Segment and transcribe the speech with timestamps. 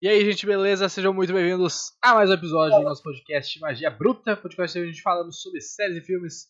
[0.00, 0.88] E aí, gente, beleza?
[0.88, 4.92] Sejam muito bem-vindos a mais um episódio do nosso podcast Magia Bruta, podcast onde a
[4.92, 6.46] gente falamos sobre séries e filmes.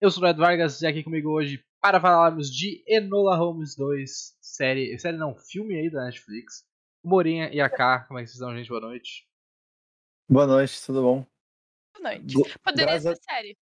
[0.00, 4.36] Eu sou o Ed Vargas e aqui comigo hoje para falarmos de Enola Holmes 2,
[4.40, 6.64] série, série não, filme aí da Netflix.
[7.04, 8.68] O Morinha e a K, como é que vocês estão, gente?
[8.68, 9.28] Boa noite.
[10.28, 11.26] Boa noite, tudo bom?
[11.96, 12.34] Boa noite.
[12.64, 13.56] Poderia graças- ser série.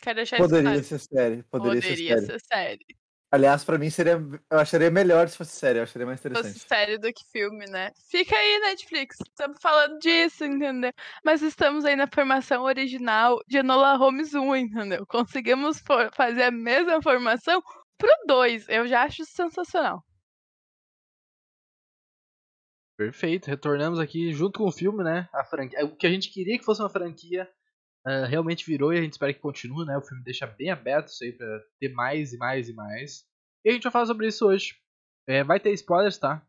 [0.00, 0.84] Quero deixar isso Poderia claro.
[0.84, 2.26] ser série, poderia, Poderia ser série.
[2.26, 2.86] ser série.
[3.30, 4.18] Aliás, pra mim seria,
[4.50, 6.54] eu acharia melhor se fosse série, eu acharia mais Se interessante.
[6.54, 7.90] fosse série do que filme, né?
[8.08, 9.16] Fica aí, Netflix.
[9.20, 10.92] Estamos falando disso, entendeu?
[11.24, 15.04] Mas estamos aí na formação original de Enola Holmes 1, entendeu?
[15.08, 15.82] Conseguimos
[16.14, 17.60] fazer a mesma formação
[17.98, 18.68] pro 2.
[18.68, 20.04] Eu já acho sensacional.
[22.96, 25.28] Perfeito, retornamos aqui junto com o filme, né?
[25.32, 27.46] A franquia, o que a gente queria que fosse uma franquia
[28.06, 29.98] ah, realmente virou e a gente espera que continue, né?
[29.98, 33.24] O filme deixa bem aberto isso aí pra ter mais e mais e mais.
[33.64, 34.76] E a gente vai falar sobre isso hoje.
[35.28, 36.40] É, vai ter spoilers, tá?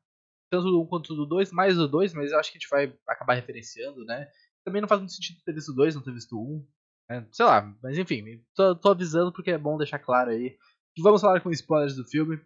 [0.51, 2.69] Tanto do 1 quanto do 2, mais do 2, mas eu acho que a gente
[2.69, 4.29] vai acabar referenciando, né?
[4.63, 6.67] Também não faz muito sentido ter visto o 2, não ter visto o 1.
[7.09, 7.27] né?
[7.31, 10.55] Sei lá, mas enfim, tô, tô avisando porque é bom deixar claro aí.
[10.99, 12.39] Vamos falar com spoilers do filme.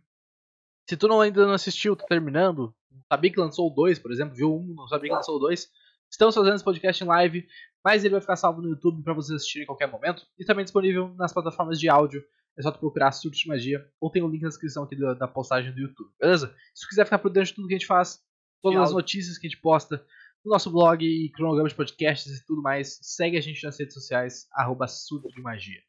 [0.89, 2.73] Se tu não, ainda não assistiu, tá terminando,
[3.11, 5.69] sabia que lançou o 2, por exemplo, viu um, não sabia que lançou o 2.
[6.09, 7.47] Estamos fazendo esse podcast em live,
[7.83, 10.63] mas ele vai ficar salvo no YouTube para vocês assistirem em qualquer momento e também
[10.63, 12.23] disponível nas plataformas de áudio.
[12.57, 15.13] É só tu procurar Surto de Magia ou tem o link na descrição aqui da,
[15.13, 16.53] da postagem do YouTube, beleza?
[16.73, 18.21] Se tu quiser ficar por dentro de tudo que a gente faz,
[18.61, 20.05] todas as notícias que a gente posta
[20.43, 23.93] no nosso blog e cronograma de podcasts e tudo mais, segue a gente nas redes
[23.93, 25.81] sociais, arroba Surto de Magia.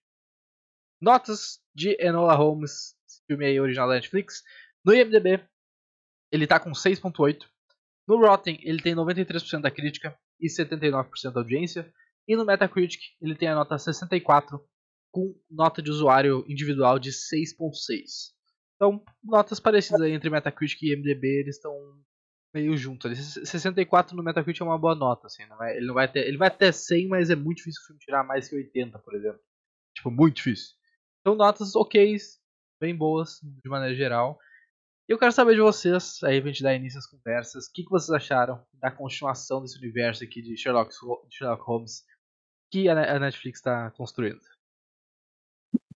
[1.01, 4.43] Notas de Enola Holmes, esse filme aí original da Netflix.
[4.85, 5.43] No IMDB,
[6.31, 7.45] ele tá com 6.8.
[8.07, 11.91] No Rotten, ele tem 93% da crítica e 79% da audiência.
[12.29, 14.61] E no Metacritic, ele tem a nota 64,
[15.11, 18.33] com nota de usuário individual de 6.6.
[18.77, 21.73] Então, notas parecidas aí entre Metacritic e IMDB, eles estão
[22.55, 23.07] meio juntos.
[23.07, 23.17] ali.
[23.17, 25.47] 64 no Metacritic é uma boa nota, assim.
[25.47, 27.87] Não vai- ele, não vai ter, ele vai até 100, mas é muito difícil o
[27.87, 29.41] filme tirar mais que 80, por exemplo.
[29.95, 30.75] Tipo, muito difícil.
[31.21, 32.17] Então, notas ok,
[32.81, 34.39] bem boas, de maneira geral.
[35.09, 37.83] E eu quero saber de vocês, aí pra gente dar início às conversas, o que,
[37.83, 40.95] que vocês acharam da continuação desse universo aqui de Sherlock,
[41.31, 42.05] Sherlock Holmes
[42.71, 44.41] que a Ne- a Netflix está construindo.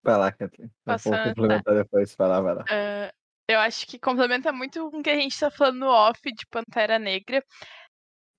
[0.03, 0.71] Vai lá, Kathleen.
[0.71, 2.65] Eu Posso vou complementar depois, vai lá, vai lá.
[2.69, 3.13] Ah,
[3.49, 6.47] eu acho que complementa muito com o que a gente tá falando no off de
[6.47, 7.43] Pantera Negra.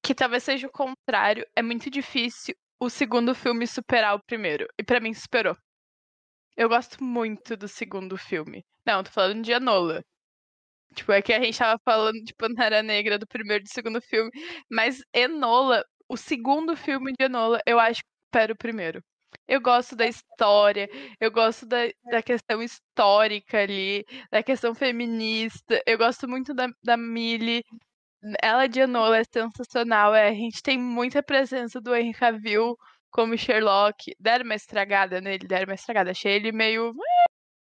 [0.03, 1.45] Que talvez seja o contrário.
[1.55, 4.67] É muito difícil o segundo filme superar o primeiro.
[4.77, 5.57] E pra mim superou.
[6.55, 8.63] Eu gosto muito do segundo filme.
[8.85, 10.03] Não, tô falando de Enola.
[10.97, 14.01] Tipo, é que a gente tava falando de Pantera Negra do primeiro e do segundo
[14.01, 14.31] filme.
[14.69, 19.03] Mas Enola, o segundo filme de Enola, eu acho que supera o primeiro.
[19.47, 21.77] Eu gosto da história, eu gosto da,
[22.11, 25.81] da questão histórica ali, da questão feminista.
[25.85, 27.63] Eu gosto muito da, da Millie.
[28.41, 30.15] Ela de Enola é sensacional.
[30.15, 32.75] É, a gente tem muita presença do Henry Cavill
[33.11, 34.15] como Sherlock.
[34.19, 36.11] Deram uma estragada nele, deram uma estragada.
[36.11, 37.25] Achei ele meio eh,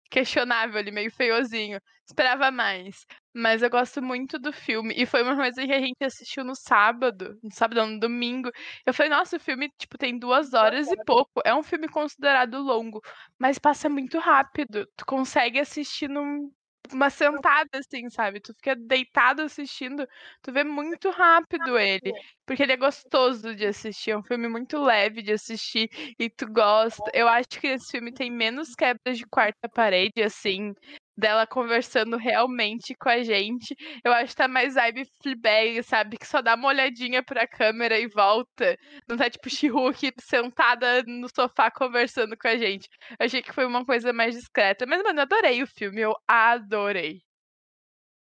[0.09, 1.79] questionável, ele meio feiozinho.
[2.07, 3.05] Esperava mais.
[3.33, 4.93] Mas eu gosto muito do filme.
[4.97, 7.37] E foi uma coisa que a gente assistiu no sábado.
[7.41, 8.51] No sábado, não, no domingo.
[8.85, 11.41] Eu falei, nossa, o filme, tipo, tem duas horas e pouco.
[11.45, 13.01] É um filme considerado longo,
[13.39, 14.85] mas passa muito rápido.
[14.97, 16.51] Tu consegue assistir num
[16.91, 18.39] uma sentada, assim, sabe?
[18.41, 20.05] Tu fica deitado assistindo,
[20.41, 22.11] tu vê muito rápido ele.
[22.45, 25.89] Porque ele é gostoso de assistir, é um filme muito leve de assistir
[26.19, 27.09] e tu gosta.
[27.13, 30.73] Eu acho que esse filme tem menos quebras de quarta parede, assim,
[31.17, 33.75] dela conversando realmente com a gente.
[34.03, 36.17] Eu acho que tá mais vibe Fleabag, sabe?
[36.17, 38.77] Que só dá uma olhadinha pra câmera e volta.
[39.07, 42.87] Não tá tipo She-Hulk sentada no sofá conversando com a gente.
[43.19, 44.85] Eu achei que foi uma coisa mais discreta.
[44.85, 47.21] Mas, mano, eu adorei o filme, eu adorei.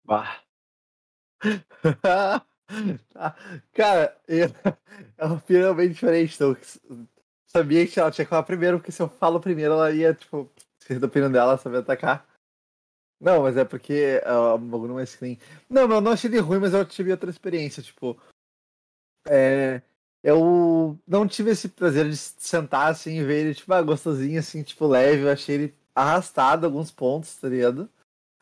[0.05, 0.41] Bah.
[3.73, 4.49] Cara, eu,
[5.19, 6.35] é uma opinião bem diferente.
[6.35, 6.57] Então,
[7.47, 10.51] sabia que ela tinha que falar primeiro, porque se eu falo primeiro, ela ia, tipo,
[10.81, 12.27] esquecer da opinião dela, saber atacar.
[13.21, 15.39] Não, mas é porque uh, o bagulho não é screen.
[15.69, 18.19] Não, eu não achei ele ruim, mas eu tive outra experiência, tipo.
[19.27, 19.81] É,
[20.23, 24.63] eu não tive esse prazer de sentar assim e ver ele, tipo, ah, gostosinho, assim,
[24.63, 25.23] tipo, leve.
[25.23, 27.89] Eu achei ele arrastado alguns pontos, tá ligado?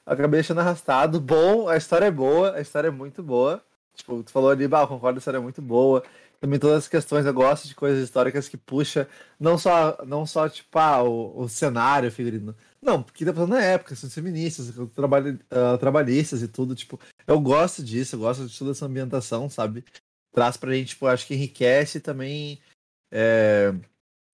[0.07, 1.21] Acabei achando arrastado.
[1.21, 3.65] Bom, a história é boa, a história é muito boa.
[3.95, 6.03] Tipo, tu falou ali, bah, concordo, a história é muito boa.
[6.43, 9.09] Também todas as questões, eu gosto de coisas históricas que puxa,
[9.39, 12.53] não só, não só tipo, ah, o, o cenário, figurino.
[12.83, 16.99] Não, porque tá na época, são feministas, trabalho, uh, trabalhistas e tudo, tipo,
[17.29, 19.85] eu gosto disso, eu gosto de toda essa ambientação, sabe?
[20.35, 22.61] Traz pra gente, tipo, acho que enriquece também
[23.13, 23.73] é,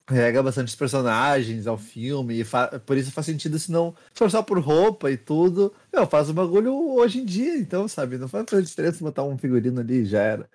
[0.09, 2.45] rega bastante os personagens ao filme, e
[2.87, 5.75] por isso faz sentido se não for só por roupa e tudo.
[5.93, 8.17] Meu, faz o bagulho hoje em dia, então, sabe?
[8.17, 10.51] Não faz pra diferença botar um figurino ali já era.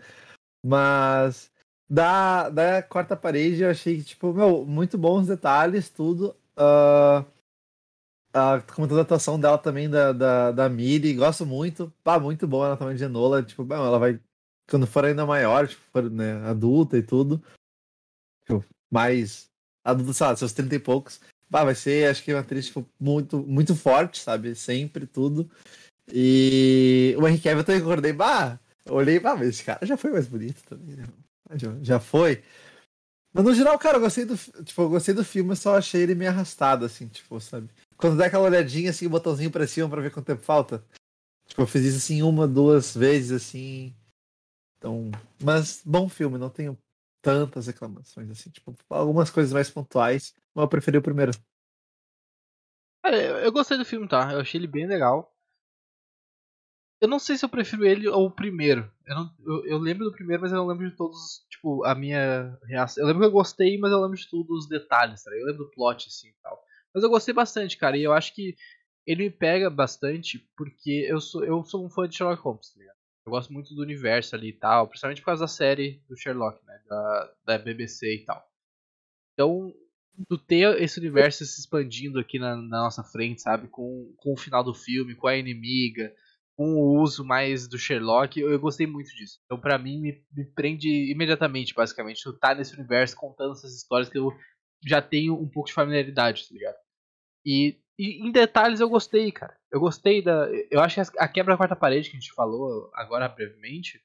[0.65, 1.51] Mas
[1.89, 6.36] da, da quarta parede eu achei que, tipo, meu, muito bons detalhes, tudo.
[6.57, 7.25] Uh,
[8.36, 11.94] uh, toda a atuação dela também, da, da, da Miri, gosto muito.
[12.04, 13.44] Pá, muito boa ela também de Enola.
[13.44, 14.19] Tipo, bom, ela vai,
[14.69, 17.44] quando for ainda maior, tipo, for né, adulta e tudo.
[18.45, 19.50] Tipo, mais
[19.83, 21.21] adulta, sei lá, seus 30 e poucos.
[21.50, 24.56] Bah, vai ser, acho que uma atriz tipo, muito, muito forte, sabe?
[24.56, 25.50] Sempre, tudo.
[26.12, 30.12] E o Henry Cavill eu também concordei, bah, olhei, bah, mas esse cara já foi
[30.12, 31.06] mais bonito também, né?
[31.56, 32.44] Já, já foi.
[33.33, 36.13] Mas no geral, cara, eu gostei do, tipo, eu gostei do filme, só achei ele
[36.13, 37.68] meio arrastado, assim, tipo, sabe?
[37.97, 40.85] Quando dá aquela olhadinha, assim, botãozinho pra cima pra ver quanto tempo falta.
[41.47, 43.95] Tipo, eu fiz isso, assim, uma, duas vezes, assim.
[44.77, 45.09] Então,
[45.41, 46.77] mas bom filme, não tenho
[47.21, 51.31] tantas reclamações, assim, tipo, algumas coisas mais pontuais, mas eu preferi o primeiro.
[53.01, 54.31] Cara, eu gostei do filme, tá?
[54.31, 55.32] Eu achei ele bem legal.
[57.03, 58.89] Eu não sei se eu prefiro ele ou o primeiro.
[59.05, 61.94] Eu, não, eu, eu, lembro do primeiro, mas eu não lembro de todos, tipo, a
[61.94, 63.03] minha reação.
[63.03, 65.29] Eu lembro que eu gostei, mas eu lembro de tudo, os detalhes, tá?
[65.31, 66.63] Eu lembro do plot, assim, e tal.
[66.95, 68.55] Mas eu gostei bastante, cara, e eu acho que
[69.05, 72.79] ele me pega bastante porque eu sou, eu sou um fã de Sherlock Holmes, tá
[72.79, 72.97] ligado?
[73.25, 76.65] Eu gosto muito do universo ali e tal, principalmente por causa da série do Sherlock,
[76.65, 76.81] né?
[76.88, 78.50] Da, da BBC e tal.
[79.33, 79.73] Então,
[80.29, 83.67] tu ter esse universo se expandindo aqui na, na nossa frente, sabe?
[83.67, 86.15] Com, com o final do filme, com a inimiga,
[86.55, 89.39] com o uso mais do Sherlock, eu, eu gostei muito disso.
[89.45, 94.09] Então, para mim, me, me, prende imediatamente, basicamente, tu tá nesse universo contando essas histórias
[94.09, 94.31] que eu
[94.85, 96.77] já tenho um pouco de familiaridade, tá ligado?
[97.45, 99.57] E, e em detalhes eu gostei, cara.
[99.71, 100.47] Eu gostei da.
[100.69, 104.01] Eu acho que a quebra da quarta parede que a gente falou agora brevemente,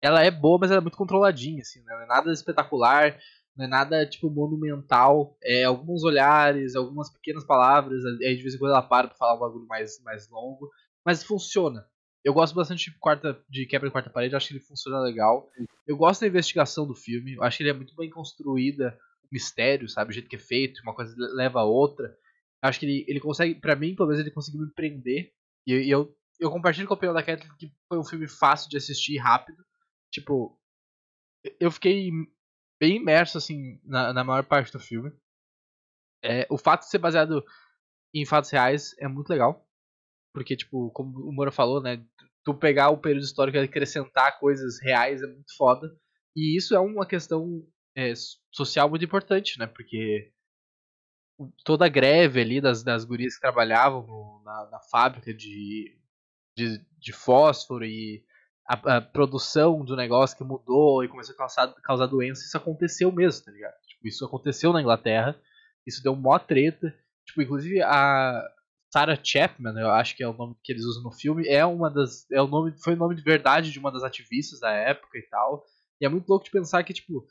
[0.00, 1.92] ela é boa, mas ela é muito controladinha, assim, né?
[1.94, 3.18] não é nada espetacular,
[3.56, 5.36] não é nada tipo monumental.
[5.42, 9.34] É alguns olhares, algumas pequenas palavras, aí de vez em quando ela para pra falar
[9.34, 10.70] um bagulho mais, mais longo
[11.08, 11.88] mas funciona.
[12.22, 15.50] Eu gosto bastante de, quarta, de quebra de quarta parede, acho que ele funciona legal.
[15.86, 18.94] Eu gosto da investigação do filme, acho que ele é muito bem construída,
[19.24, 22.14] o mistério, sabe, o jeito que é feito, uma coisa leva a outra.
[22.60, 25.32] Acho que ele, ele consegue, para mim, pelo menos ele conseguiu me prender.
[25.66, 28.68] E, e eu, eu compartilho com a opinião da Kathleen que foi um filme fácil
[28.68, 29.64] de assistir, rápido.
[30.12, 30.60] Tipo,
[31.58, 32.10] eu fiquei
[32.78, 35.10] bem imerso, assim, na, na maior parte do filme.
[36.22, 37.42] É, o fato de ser baseado
[38.12, 39.66] em fatos reais é muito legal.
[40.38, 42.00] Porque, tipo, como o Moura falou, né?
[42.44, 45.92] Tu pegar o período histórico e acrescentar coisas reais é muito foda.
[46.36, 48.12] E isso é uma questão é,
[48.52, 49.66] social muito importante, né?
[49.66, 50.32] Porque
[51.64, 55.98] toda a greve ali das, das gurias que trabalhavam no, na, na, fábrica de,
[56.56, 58.24] de, de fósforo e
[58.64, 63.10] a, a, produção do negócio que mudou e começou a causar, causar doença, isso aconteceu
[63.10, 63.74] mesmo, tá ligado?
[63.88, 65.36] Tipo, isso aconteceu na Inglaterra,
[65.84, 66.94] isso deu mó treta.
[67.26, 68.48] Tipo, inclusive a,
[68.90, 71.90] Sarah Chapman, eu acho que é o nome que eles usam no filme, é uma
[71.90, 72.28] das.
[72.30, 75.22] É o nome, foi o nome de verdade de uma das ativistas da época e
[75.28, 75.64] tal.
[76.00, 77.26] E é muito louco de pensar que, tipo,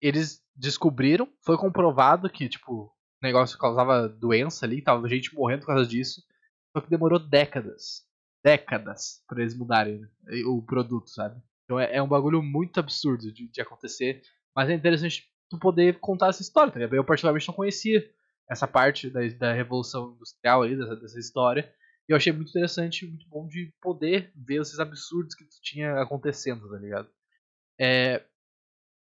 [0.00, 2.92] eles descobriram, foi comprovado que, tipo, o
[3.22, 6.22] negócio causava doença ali, tava gente morrendo por causa disso.
[6.72, 8.02] Só que demorou décadas.
[8.42, 10.08] Décadas para eles mudarem né,
[10.46, 11.40] o produto, sabe?
[11.64, 14.22] Então é, é, um bagulho muito absurdo de, de acontecer.
[14.54, 16.78] Mas é interessante tu poder contar essa história, tá?
[16.78, 18.04] Eu particularmente não conhecia
[18.50, 21.72] essa parte da, da revolução industrial aí, dessa, dessa história.
[22.08, 26.68] E eu achei muito interessante, muito bom de poder ver esses absurdos que tinha acontecendo,
[26.68, 27.08] tá ligado?
[27.80, 28.24] É,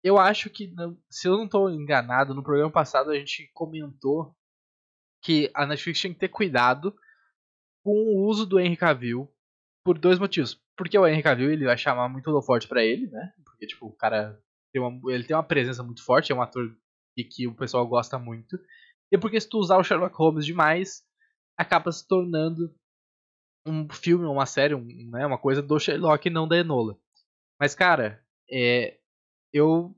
[0.03, 0.73] eu acho que,
[1.11, 4.35] se eu não estou enganado, no programa passado a gente comentou
[5.23, 6.95] que a Netflix tinha que ter cuidado
[7.83, 9.31] com o uso do Henry Cavill
[9.85, 10.61] por dois motivos.
[10.76, 13.33] Porque o Henry Cavill ele vai chamar muito forte para ele, né?
[13.45, 14.41] Porque tipo, o cara
[14.73, 16.75] tem uma, ele tem uma presença muito forte, é um ator
[17.15, 18.59] que, que o pessoal gosta muito.
[19.12, 21.02] E porque se tu usar o Sherlock Holmes demais,
[21.57, 22.75] acaba se tornando
[23.67, 26.99] um filme, uma série, um, né, uma coisa do Sherlock e não da Enola.
[27.59, 28.99] Mas, cara, é,
[29.52, 29.95] eu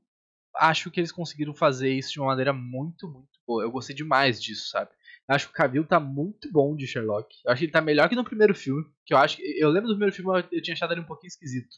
[0.55, 3.63] acho que eles conseguiram fazer isso de uma maneira muito, muito boa.
[3.63, 4.91] Eu gostei demais disso, sabe?
[5.27, 7.33] Eu acho que o Cavill tá muito bom de Sherlock.
[7.45, 8.83] Eu acho que ele tá melhor que no primeiro filme.
[9.05, 11.77] Que eu acho Eu lembro do primeiro filme, eu tinha achado ele um pouquinho esquisito.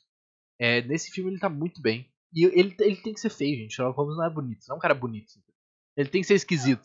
[0.60, 2.12] É, nesse filme ele tá muito bem.
[2.34, 3.76] E ele, ele tem que ser feio, gente.
[3.76, 5.34] Sherlock Holmes não é bonito, não é um cara bonito.
[5.96, 6.84] Ele tem que ser esquisito.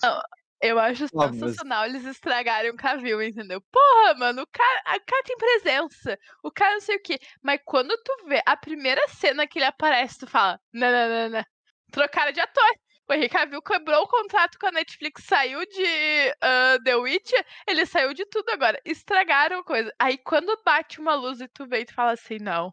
[0.63, 3.63] Eu acho sensacional eles estragarem o Cavill, entendeu?
[3.73, 6.19] Porra, mano, o cara, a cara tem presença.
[6.43, 7.19] O cara não sei o quê.
[7.43, 11.31] Mas quando tu vê a primeira cena que ele aparece, tu fala: não, não, não,
[11.31, 11.45] não.
[11.93, 12.71] Trocaram de ator.
[13.09, 17.85] O Henrique Cavill quebrou o contrato com a Netflix, saiu de uh, The Witcher, ele
[17.85, 18.81] saiu de tudo agora.
[18.85, 19.93] Estragaram a coisa.
[19.99, 22.73] Aí quando bate uma luz e tu vê e tu fala assim: não.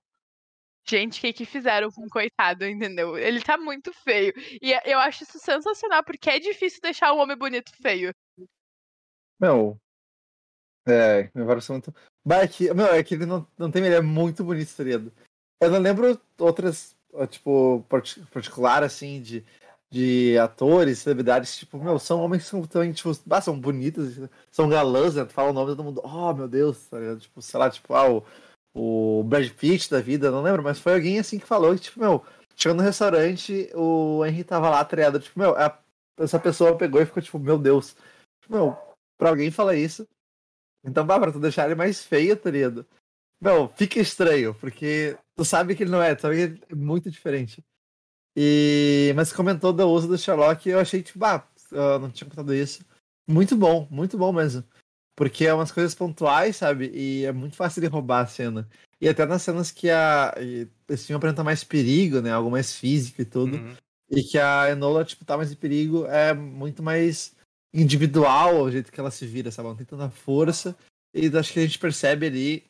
[0.89, 3.17] Gente, o que, que fizeram com o coitado, entendeu?
[3.17, 4.33] Ele tá muito feio.
[4.61, 8.13] E eu acho isso sensacional, porque é difícil deixar um homem bonito feio.
[9.39, 9.77] Meu.
[10.87, 11.93] É, meu são muito.
[12.25, 14.83] Bah, é que, meu, é que ele não, não tem, ele é muito bonito, tá
[14.83, 15.11] ligado?
[15.61, 16.95] Eu não lembro outras,
[17.29, 17.83] tipo,
[18.31, 19.43] particular, assim, de,
[19.89, 24.17] de atores, celebridades, tipo, meu, são homens que são também, tipo, bah, são bonitos,
[24.51, 25.25] são galãs, né?
[25.25, 27.19] Tu fala o nome de todo mundo, oh, meu Deus, tá ligado?
[27.19, 28.25] Tipo, sei lá, tipo, ah, o,
[28.77, 31.99] o Brad Pitt da vida, não lembro, mas foi alguém assim que falou que, tipo,
[31.99, 32.23] meu,
[32.55, 35.79] chegando no restaurante, o Henry tava lá, tá Tipo, meu, a,
[36.19, 37.95] essa pessoa pegou e ficou, tipo, meu Deus.
[38.41, 38.77] Tipo, meu,
[39.17, 40.07] pra alguém falar isso.
[40.85, 42.85] Então, bah, pra tu deixar ele mais feio, tá ligado?
[43.41, 46.75] Meu, fica estranho, porque tu sabe que ele não é, tu sabe que ele é
[46.75, 47.63] muito diferente.
[48.35, 49.11] E...
[49.15, 52.85] Mas comentou do uso do Sherlock eu achei, tipo, ah, eu não tinha contado isso.
[53.27, 54.63] Muito bom, muito bom mesmo.
[55.17, 56.91] Porque é umas coisas pontuais, sabe?
[56.93, 58.69] E é muito fácil de roubar a cena.
[59.01, 60.35] E até nas cenas que a.
[60.87, 62.31] Esse filme apresenta mais perigo, né?
[62.31, 63.57] Algo mais físico e tudo.
[63.57, 63.75] Uhum.
[64.11, 67.35] E que a Enola, tipo, tá mais em perigo, é muito mais
[67.73, 69.65] individual o jeito que ela se vira, sabe?
[69.65, 70.77] Ela não tem tanta força.
[71.11, 72.63] E acho que a gente percebe ali,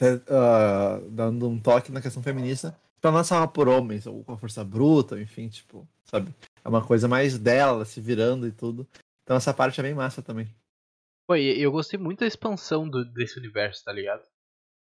[0.00, 4.38] uh, dando um toque na questão feminista, pra não ser por homens, ou com a
[4.38, 6.34] força bruta, enfim, tipo, sabe?
[6.62, 8.86] É uma coisa mais dela, se virando e tudo.
[9.22, 10.48] Então essa parte é bem massa também.
[11.32, 14.22] Pô, eu gostei muito da expansão do, desse universo, tá ligado?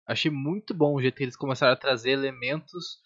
[0.08, 3.01] Achei muito bom o jeito que eles começaram a trazer elementos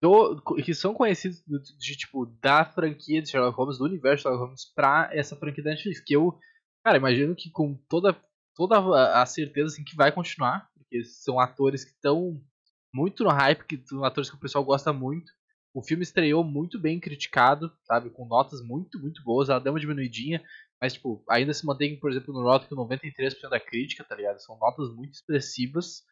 [0.00, 4.22] do, que são conhecidos de, de, tipo, da franquia de Sherlock Holmes, do universo de
[4.22, 6.00] Sherlock Holmes, pra essa franquia da Netflix.
[6.00, 6.38] Que eu,
[6.82, 8.16] cara, imagino que com toda,
[8.56, 12.42] toda a certeza assim, que vai continuar, porque são atores que estão
[12.94, 15.30] muito no hype, que são atores que o pessoal gosta muito.
[15.74, 18.08] O filme estreou muito bem criticado, sabe?
[18.08, 19.50] Com notas muito, muito boas.
[19.50, 20.42] Ela deu uma diminuidinha,
[20.80, 24.38] mas, tipo, ainda se mantém, por exemplo, no Rotten com 93% da crítica, tá ligado?
[24.38, 26.04] São notas muito expressivas.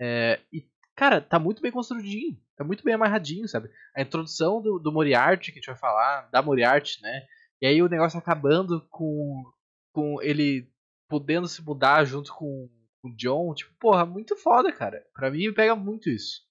[0.00, 2.36] É, e, cara, tá muito bem construidinho.
[2.56, 3.70] Tá muito bem amarradinho, sabe?
[3.94, 7.26] A introdução do, do Moriarty, que a gente vai falar, da Moriarty, né?
[7.62, 9.44] E aí o negócio acabando com,
[9.92, 10.68] com ele
[11.08, 12.68] podendo se mudar junto com,
[13.04, 13.54] o John.
[13.54, 15.04] Tipo, porra, muito foda, cara.
[15.14, 16.42] Pra mim pega muito isso.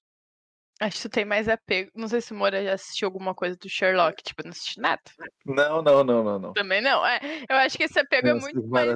[0.80, 1.92] Acho que tu tem mais apego.
[1.96, 4.22] Não sei se o Moura já assistiu alguma coisa do Sherlock.
[4.22, 5.02] Tipo, não assisti nada.
[5.46, 6.54] Não, não, não, não, não.
[6.54, 7.06] Também não.
[7.06, 7.20] É,
[7.50, 8.90] eu acho que esse apego é muito mais.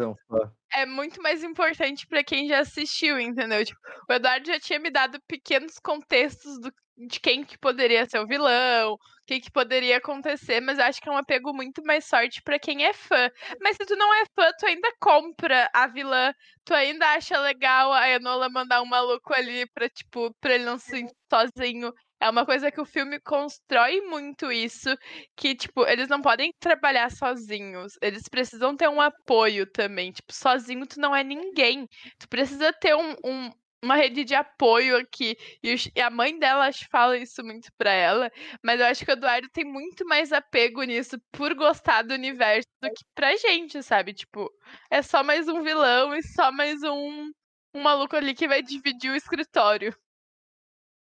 [0.74, 3.66] É muito mais importante para quem já assistiu, entendeu?
[3.66, 6.72] Tipo, o Eduardo já tinha me dado pequenos contextos do,
[7.08, 11.10] de quem que poderia ser o vilão, o que, que poderia acontecer, mas acho que
[11.10, 13.30] é um apego muito mais sorte para quem é fã.
[13.62, 16.34] Mas se tu não é fã, tu ainda compra a vilã,
[16.66, 20.78] tu ainda acha legal a Enola mandar um maluco ali pra, tipo, pra ele não
[20.78, 21.92] se sentir sozinho.
[22.20, 24.96] É uma coisa que o filme constrói muito isso,
[25.36, 27.94] que, tipo, eles não podem trabalhar sozinhos.
[28.02, 30.12] Eles precisam ter um apoio também.
[30.12, 31.88] Tipo, sozinho tu não é ninguém.
[32.20, 33.52] Tu precisa ter um, um
[33.84, 35.38] uma rede de apoio aqui.
[35.64, 38.32] E, os, e, a mãe dela acho, fala isso muito pra ela.
[38.64, 42.68] Mas eu acho que o Eduardo tem muito mais apego nisso por gostar do universo
[42.82, 44.14] do que pra gente, sabe?
[44.14, 44.52] Tipo,
[44.90, 47.32] é só mais um vilão e só mais um,
[47.76, 49.96] um maluco ali que vai dividir o escritório.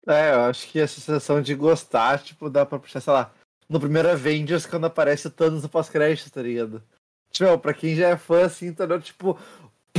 [0.08, 3.34] É, eu acho que a sensação de gostar, tipo, dá pra puxar, sei lá,
[3.68, 6.84] no primeiro Avengers, quando aparece o Thanos no pós-crédito, tá ligado?
[7.32, 9.38] Tipo, pra quem já é fã, assim, tá tipo,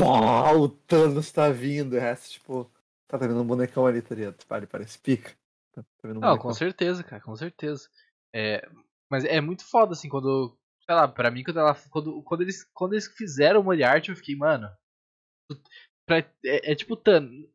[0.04, 2.70] o Thanos tá vindo, resto, tipo,
[3.08, 4.36] tá vendo um bonecão ali, tá ligado?
[4.50, 5.32] Ele parece pica.
[5.72, 7.88] Tá, tá um Não, com certeza, cara, com certeza.
[8.34, 8.68] É,
[9.10, 12.64] mas é muito foda, assim, quando, sei lá, pra mim, quando, ela, quando, quando, eles,
[12.74, 14.68] quando eles fizeram o Moriarty, eu fiquei, mano,
[16.06, 17.46] pra, é, é tipo Thanos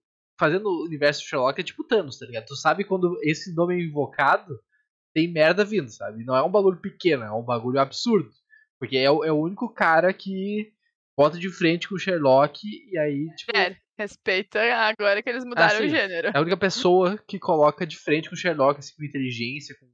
[0.41, 2.47] fazendo o universo Sherlock é tipo Thanos, tá ligado?
[2.47, 4.59] Tu sabe quando esse nome é invocado,
[5.13, 6.23] tem merda vindo, sabe?
[6.23, 8.31] Não é um bagulho pequeno, é um bagulho absurdo.
[8.79, 10.73] Porque é é o único cara que
[11.17, 13.55] bota de frente com o Sherlock e aí, tipo.
[13.55, 16.27] É, respeita agora que eles mudaram assim, o gênero.
[16.29, 19.89] É a única pessoa que coloca de frente com o Sherlock, assim, com inteligência, com.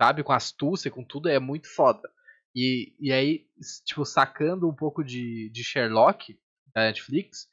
[0.00, 2.10] Sabe, com astúcia, com tudo, é muito foda.
[2.54, 3.46] E, e aí,
[3.84, 6.38] tipo, sacando um pouco de, de Sherlock
[6.74, 7.48] da Netflix,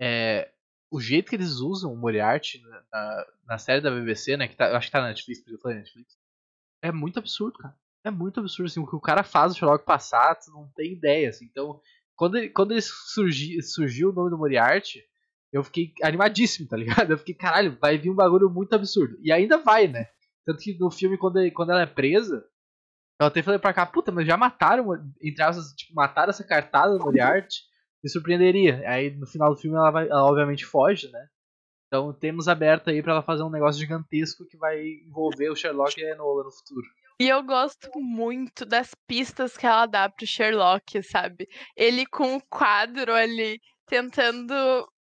[0.00, 0.52] é,
[0.90, 2.60] o jeito que eles usam o Moriarty
[2.92, 4.46] na, na série da BBC, né?
[4.46, 6.16] Que tá, eu acho que tá na Netflix, porque eu falei Netflix.
[6.82, 7.76] É muito absurdo, cara.
[8.04, 10.92] É muito absurdo, assim, o que o cara faz no Sherlock passar, tu não tem
[10.92, 11.44] ideia, assim.
[11.44, 11.80] Então,
[12.16, 15.02] quando ele, quando ele surgi, surgiu o nome do Moriarty,
[15.52, 17.12] eu fiquei animadíssimo, tá ligado?
[17.12, 19.16] Eu fiquei, caralho, vai vir um bagulho muito absurdo.
[19.22, 20.08] E ainda vai, né?
[20.44, 22.44] Tanto que no filme, quando, ele, quando ela é presa,
[23.20, 24.86] eu até falei pra cá, puta, mas já mataram,
[25.22, 27.62] entre aspas, tipo, mataram essa cartada do Moriarty
[28.02, 28.82] me surpreenderia.
[28.86, 31.28] Aí no final do filme ela, vai, ela obviamente foge, né?
[31.86, 35.98] Então temos aberto aí para ela fazer um negócio gigantesco que vai envolver o Sherlock
[36.00, 36.86] e a Enola no futuro.
[37.20, 41.46] E eu gosto muito das pistas que ela dá pro Sherlock, sabe?
[41.76, 44.54] Ele com o quadro ali, tentando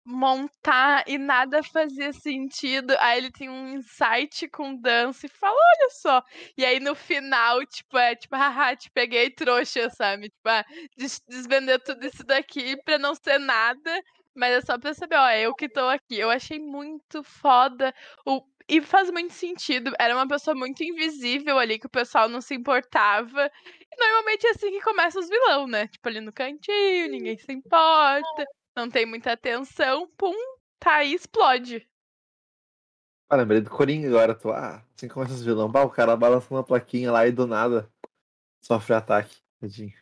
[0.06, 2.96] montar e nada fazia sentido.
[3.00, 6.24] Aí ele tem um insight com dança e fala, olha só.
[6.58, 10.30] E aí no final, tipo, é tipo, haha, te peguei trouxa, sabe?
[10.30, 10.64] Tipo, ah,
[10.96, 14.02] des desvender tudo isso daqui pra não ser nada.
[14.36, 16.20] Mas é só pra saber, ó, eu que tô aqui.
[16.20, 17.94] Eu achei muito foda
[18.26, 19.94] o e faz muito sentido.
[20.00, 23.52] Era uma pessoa muito invisível ali, que o pessoal não se importava.
[23.92, 25.88] E normalmente é assim que começa os vilão, né?
[25.88, 28.46] Tipo, ali no cantinho, ninguém se importa,
[28.76, 30.36] não tem muita atenção, pum,
[30.80, 31.88] tá aí, explode.
[33.30, 35.72] Ah, lembrei do Coringa agora, tô, ah, assim começa os vilão.
[35.72, 37.90] Bah, o cara balança uma plaquinha lá e do nada
[38.62, 39.36] sofre ataque.
[39.60, 39.94] Tadinho.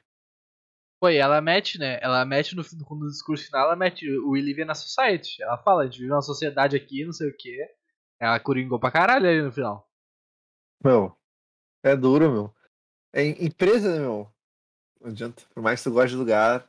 [1.00, 2.00] Pô, e ela mete, né?
[2.02, 5.42] Ela mete no, no, discurso final, ela mete o We Live in a Society.
[5.44, 7.70] Ela fala, a gente vive numa sociedade aqui, não sei o quê.
[8.24, 9.86] Ela coringou pra caralho ali no final.
[10.82, 11.14] Meu,
[11.84, 12.56] é duro, meu.
[13.14, 14.32] É empresa, né, meu?
[15.02, 15.44] Não adianta.
[15.54, 16.66] Por mais que tu goste do lugar,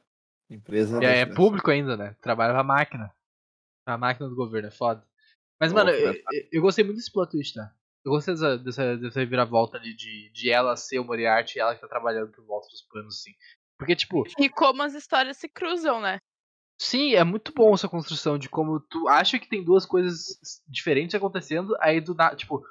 [0.50, 1.00] empresa.
[1.00, 2.16] E é, é público ainda, né?
[2.20, 3.14] Trabalha pra máquina.
[3.86, 5.06] A máquina do governo, é foda.
[5.60, 7.72] Mas, mano, eu, eu, eu, gostei muito desse plot twist, tá?
[8.04, 11.76] Eu gostei dessa, dessa, dessa reviravolta ali de, de ela ser o Moriarty e ela
[11.76, 13.32] que tá trabalhando por volta dos planos, assim.
[13.78, 14.24] Porque, tipo.
[14.40, 16.18] E como as histórias se cruzam, né?
[16.78, 20.38] Sim, é muito bom essa construção de como tu acha que tem duas coisas
[20.68, 22.62] diferentes acontecendo, aí do nada, tipo,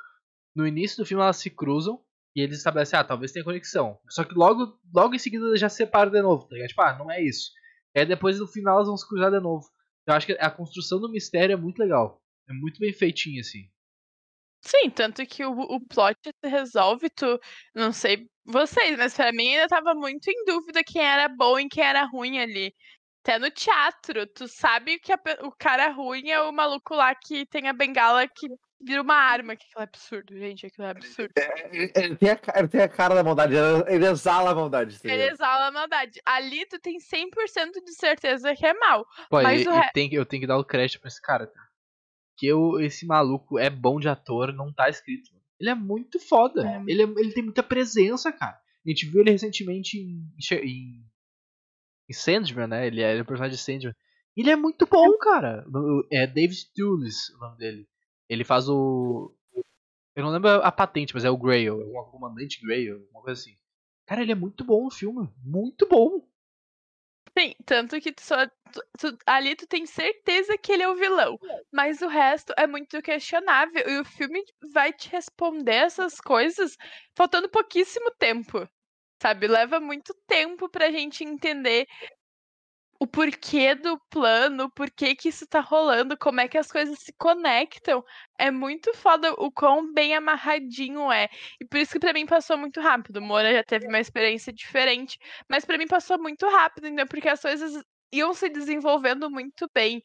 [0.56, 2.04] no início do filme elas se cruzam
[2.36, 3.98] e eles estabelecem, ah, talvez tenha conexão.
[4.10, 6.70] Só que logo, logo em seguida já se separam de novo, tá ligado?
[6.70, 7.52] Tipo, ah, não é isso.
[7.96, 9.66] E aí depois no final elas vão se cruzar de novo.
[10.06, 12.22] Eu acho que a construção do mistério é muito legal.
[12.50, 13.70] É muito bem feitinho, assim.
[14.62, 17.40] Sim, tanto que o, o plot se resolve, tu.
[17.76, 21.70] Não sei vocês, mas pra mim ainda tava muito em dúvida quem era bom e
[21.70, 22.74] quem era ruim ali.
[23.24, 27.46] Até no teatro, tu sabe que a, o cara ruim é o maluco lá que
[27.46, 28.48] tem a bengala que
[28.82, 29.56] vira uma arma.
[29.56, 30.66] Que aquilo é absurdo, gente.
[30.66, 31.32] Aquilo é absurdo.
[31.38, 31.70] É,
[32.04, 33.54] ele, tem a, ele tem a cara da maldade,
[33.88, 35.00] ele exala a maldade.
[35.06, 36.20] Ele exala a maldade.
[36.26, 37.30] Ali tu tem 100%
[37.86, 39.06] de certeza que é mal.
[39.30, 39.90] Pô, mas e, re...
[39.94, 41.62] tem, eu tenho que dar o crédito pra esse cara, tá?
[42.38, 45.30] Que eu, esse maluco é bom de ator, não tá escrito.
[45.62, 46.68] Ele é muito foda.
[46.68, 46.84] É.
[46.86, 48.60] Ele, é, ele tem muita presença, cara.
[48.86, 50.28] A gente viu ele recentemente em,
[50.62, 51.06] em
[52.10, 52.88] em Sandman, né?
[52.88, 53.96] Ele é, ele é o personagem de Sandman.
[54.36, 55.66] Ele é muito bom, cara.
[56.12, 57.88] É David Tulis o nome dele.
[58.28, 59.34] Ele faz o.
[60.16, 61.82] Eu não lembro a patente, mas é o Grail.
[61.82, 63.56] É o comandante Grail, uma coisa assim.
[64.06, 65.30] Cara, ele é muito bom no filme.
[65.44, 66.28] Muito bom.
[67.38, 70.96] Sim, tanto que tu só, tu, tu, ali tu tem certeza que ele é o
[70.96, 71.40] vilão.
[71.72, 73.84] Mas o resto é muito questionável.
[73.88, 76.78] E o filme vai te responder essas coisas
[77.16, 78.68] faltando pouquíssimo tempo
[79.24, 79.48] sabe?
[79.48, 81.88] Leva muito tempo pra gente entender
[83.00, 87.00] o porquê do plano, o porquê que isso tá rolando, como é que as coisas
[87.00, 88.04] se conectam.
[88.38, 91.30] É muito foda o quão bem amarradinho é.
[91.60, 93.18] E por isso que pra mim passou muito rápido.
[93.18, 95.18] O Mora já teve uma experiência diferente,
[95.50, 97.74] mas para mim passou muito rápido, então, porque as coisas
[98.14, 100.02] iam se desenvolvendo muito bem.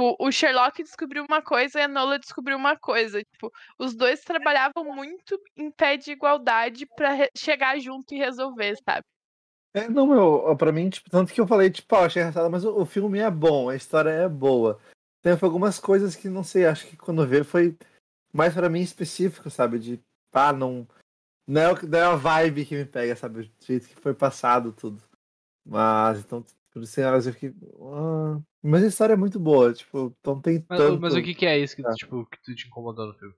[0.00, 3.22] Tipo, o Sherlock descobriu uma coisa e a Nola descobriu uma coisa.
[3.22, 9.04] Tipo, os dois trabalhavam muito em pé de igualdade para chegar junto e resolver, sabe?
[9.74, 12.64] É, não, meu, pra mim, tipo, tanto que eu falei, tipo, ó, achei engraçado, mas
[12.64, 14.80] o, o, filme é bom, a história é boa.
[15.22, 17.76] Tem algumas coisas que, não sei, acho que quando vi foi
[18.32, 19.78] mais para mim específico, sabe?
[19.78, 20.00] De,
[20.32, 20.88] ah, não.
[21.46, 23.40] Não é, não é a vibe que me pega, sabe?
[23.40, 25.02] O jeito que foi passado tudo.
[25.64, 27.54] Mas, então, por cenários eu fiquei.
[27.80, 31.00] Ah, mas a história é muito boa, tipo, não tem mas, tanto...
[31.00, 31.92] Mas o que, que é isso que, é.
[31.94, 33.34] tipo, que tu te incomodou no filme?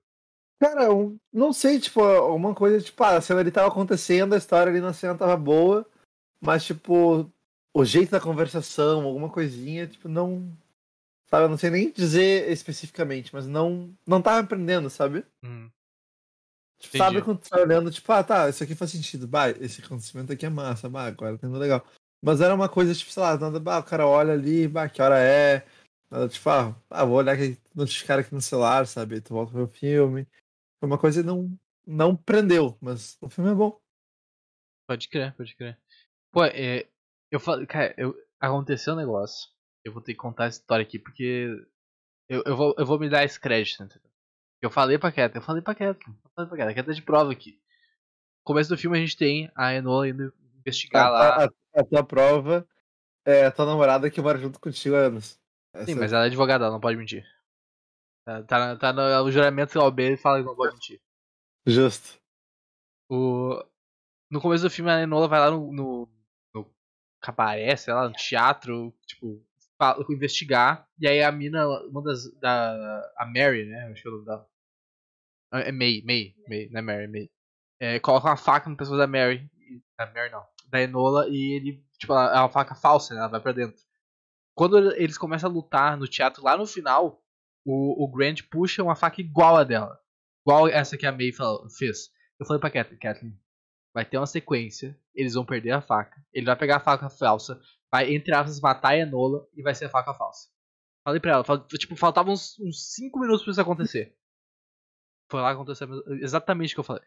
[0.59, 4.37] Cara, eu não sei, tipo, alguma coisa, tipo, ah, a cena ali tava acontecendo, a
[4.37, 5.85] história ali na cena tava boa,
[6.39, 7.29] mas, tipo,
[7.73, 10.55] o jeito da conversação, alguma coisinha, tipo, não.
[11.29, 15.25] Sabe, eu não sei nem dizer especificamente, mas não, não tava aprendendo, sabe?
[15.43, 15.69] Hum.
[16.79, 19.81] Tipo, sabe quando tu tá olhando, tipo, ah, tá, isso aqui faz sentido, bah, esse
[19.81, 21.85] acontecimento aqui é massa, bah, agora tá indo legal.
[22.23, 25.01] Mas era uma coisa, tipo, sei lá, nada, bah, o cara olha ali, bah, que
[25.01, 25.67] hora é?
[26.09, 29.19] Nada, tipo, ah, ah vou olhar aqui, notificar aqui no celular, sabe?
[29.19, 30.25] Tu volta pro filme.
[30.79, 31.53] Foi uma coisa que não,
[31.85, 33.77] não prendeu, mas o filme é bom.
[34.87, 35.77] Pode crer, pode crer.
[36.31, 36.87] Pô, é,
[37.29, 39.51] eu falei, cara, eu, aconteceu um negócio.
[39.83, 41.49] Eu vou ter que contar essa história aqui, porque
[42.29, 44.09] eu, eu, vou, eu vou me dar esse crédito, entendeu?
[44.61, 47.01] Eu falei pra Keta, eu falei pra Keta, eu falei pra Keta, Keta é de
[47.01, 47.51] prova aqui.
[47.51, 50.33] No começo do filme a gente tem a Enola indo
[50.65, 51.45] investigar a, lá.
[51.45, 52.67] A, a tua prova
[53.25, 55.39] é a tua namorada que mora junto contigo há anos.
[55.73, 55.85] Essa...
[55.85, 57.25] Sim, mas ela é advogada, ela não pode mentir.
[58.25, 61.01] Tá, tá, tá no juramento OB e fala que não pode mentir.
[61.65, 62.19] Justo.
[63.09, 63.63] O...
[64.31, 66.09] No começo do filme, a Enola vai lá no, no,
[66.55, 66.73] no
[67.21, 69.45] cabaré, sei lá, no teatro, tipo,
[69.77, 70.87] fala, investigar.
[70.99, 72.31] E aí a mina, uma das.
[72.39, 73.91] Da, a Mary, né?
[73.91, 74.49] Acho que é o nome dela.
[75.53, 77.29] É May, May, May, não é Mary, May.
[77.79, 79.49] É, coloca uma faca no pescoço da Mary.
[79.97, 83.19] Da Mary não da Enola e ele, tipo, ela é uma faca falsa, né?
[83.19, 83.79] Ela vai pra dentro.
[84.55, 87.23] quando eles começam a lutar no teatro lá no final,
[87.63, 89.99] o, o Grant puxa uma faca igual a dela.
[90.45, 92.11] Igual essa que a May falou, fez.
[92.39, 93.39] Eu falei pra Kathleen, Kathleen,
[93.93, 97.61] vai ter uma sequência, eles vão perder a faca, ele vai pegar a faca falsa,
[97.91, 100.49] vai, entre aspas, matar a Enola e vai ser a faca falsa.
[101.05, 101.43] Falei pra ela,
[101.77, 102.57] tipo, faltavam uns
[102.95, 104.17] 5 minutos pra isso acontecer.
[105.29, 105.87] Foi lá que aconteceu
[106.19, 107.03] exatamente o que eu falei.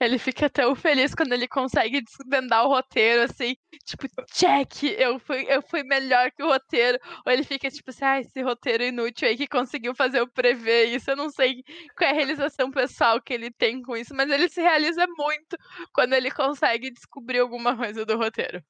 [0.00, 5.44] Ele fica tão feliz quando ele consegue desvendar o roteiro, assim, tipo, check, eu fui,
[5.46, 6.98] eu fui melhor que o roteiro.
[7.26, 10.86] Ou ele fica tipo assim, ah, esse roteiro inútil aí que conseguiu fazer eu prever
[10.86, 11.10] isso.
[11.10, 11.62] Eu não sei
[11.96, 15.56] qual é a realização pessoal que ele tem com isso, mas ele se realiza muito
[15.92, 18.62] quando ele consegue descobrir alguma coisa do roteiro.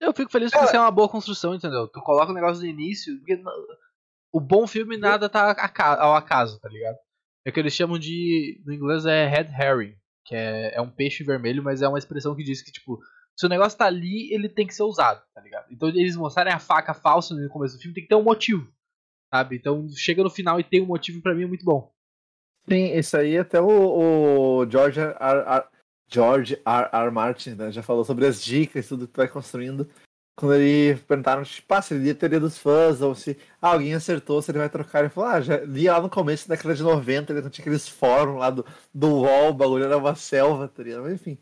[0.00, 1.88] Eu fico feliz porque isso é uma boa construção, entendeu?
[1.88, 3.40] Tu coloca o negócio no início, porque
[4.32, 5.56] o bom filme nada tá
[5.98, 6.96] ao acaso, tá ligado?
[7.44, 10.90] É o que eles chamam de, no inglês é head herring que é, é um
[10.90, 13.00] peixe vermelho, mas é uma expressão que diz que, tipo,
[13.36, 15.66] se o negócio tá ali, ele tem que ser usado, tá ligado?
[15.70, 18.70] Então eles mostrarem a faca falsa no começo do filme, tem que ter um motivo,
[19.32, 19.56] sabe?
[19.56, 21.92] Então chega no final e tem um motivo para mim é muito bom.
[22.68, 23.66] Sim, isso aí até o,
[24.60, 25.14] o George R.
[25.18, 25.64] R.
[26.08, 26.88] George R.
[26.92, 27.10] R.
[27.10, 29.88] Martin né, já falou sobre as dicas, tudo que tu vai construindo
[30.36, 34.40] quando ele perguntaram, tipo, se ele lia teoria dos fãs, ou se ah, alguém acertou,
[34.40, 35.00] se ele vai trocar.
[35.00, 37.88] Ele falou, ah, já li lá no começo da década de 90, ele tinha aqueles
[37.88, 38.64] fóruns lá do,
[38.94, 41.02] do UOL, o bagulho era uma selva, tá ligado?
[41.02, 41.38] Mas, enfim.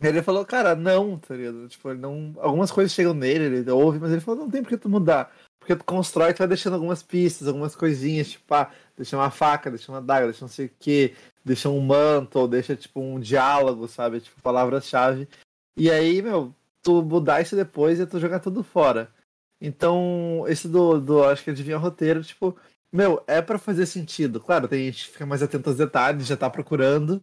[0.00, 1.68] Ele falou, cara, não, tá ligado?
[1.68, 2.34] Tipo, ele não.
[2.38, 5.32] Algumas coisas chegam nele, ele ouve, mas ele falou, não tem por que tu mudar.
[5.58, 9.70] Porque tu constrói, tu vai deixando algumas pistas, algumas coisinhas, tipo, ah, deixa uma faca,
[9.70, 13.18] deixa uma daga, deixa não sei o que, deixa um manto, ou deixa, tipo, um
[13.18, 14.20] diálogo, sabe?
[14.20, 15.28] Tipo, palavras-chave.
[15.76, 16.54] E aí, meu,
[16.86, 19.12] tu mudar isso depois e tu jogar tudo fora.
[19.60, 22.56] Então, esse do, do acho que adivinha o roteiro, tipo,
[22.92, 24.38] meu, é para fazer sentido.
[24.40, 27.20] Claro, tem gente que fica mais atento aos detalhes, já tá procurando,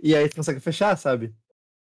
[0.00, 1.34] e aí tu consegue fechar, sabe?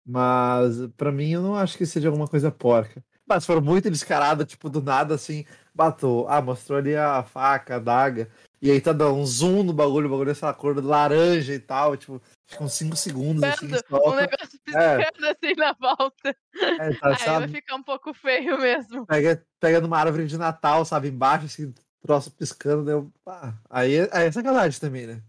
[0.06, 3.04] Mas, para mim, eu não acho que seja alguma coisa porca.
[3.26, 5.44] Mas for muito descarado, tipo, do nada, assim,
[5.74, 6.26] batou.
[6.28, 8.30] Ah, mostrou ali a faca, a daga.
[8.62, 11.58] E aí tá dando um zoom no bagulho, o bagulho é essa cor laranja e
[11.58, 13.66] tal, tipo, fica uns 5 segundos assim.
[13.66, 14.98] Um negócio é.
[14.98, 15.30] piscando é.
[15.30, 16.36] assim na volta.
[16.54, 17.38] É, tá, aí sabe?
[17.40, 19.04] vai ficar um pouco feio mesmo.
[19.06, 23.12] Pega, pega numa árvore de Natal, sabe, embaixo, assim, troço piscando, deu.
[23.26, 25.20] Ah, aí, aí é sacanagem também, né?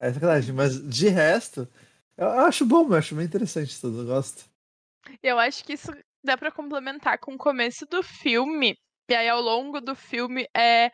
[0.00, 0.52] É sacanagem.
[0.52, 1.68] Mas de resto,
[2.18, 4.50] eu, eu acho bom, eu acho bem interessante tudo, eu gosto.
[5.22, 5.92] Eu acho que isso
[6.24, 8.76] dá para complementar com o começo do filme.
[9.08, 10.90] E aí, ao longo do filme, é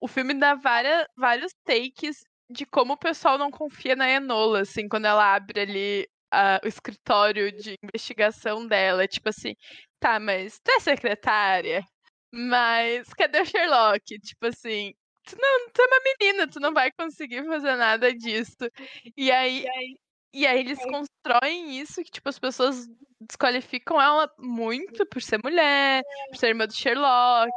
[0.00, 4.88] o filme dá várias, vários takes de como o pessoal não confia na Enola, assim,
[4.88, 6.08] quando ela abre ali
[6.64, 9.06] o escritório de investigação dela.
[9.06, 9.54] Tipo assim,
[10.00, 11.84] tá, mas tu é secretária?
[12.32, 14.18] Mas cadê o Sherlock?
[14.20, 14.94] Tipo assim,
[15.26, 18.56] tu não, tu é uma menina, tu não vai conseguir fazer nada disso.
[19.16, 19.64] E aí,
[20.32, 22.86] e aí eles constroem isso que, tipo, as pessoas
[23.20, 27.50] desqualificam ela muito por ser mulher, por ser irmã do Sherlock.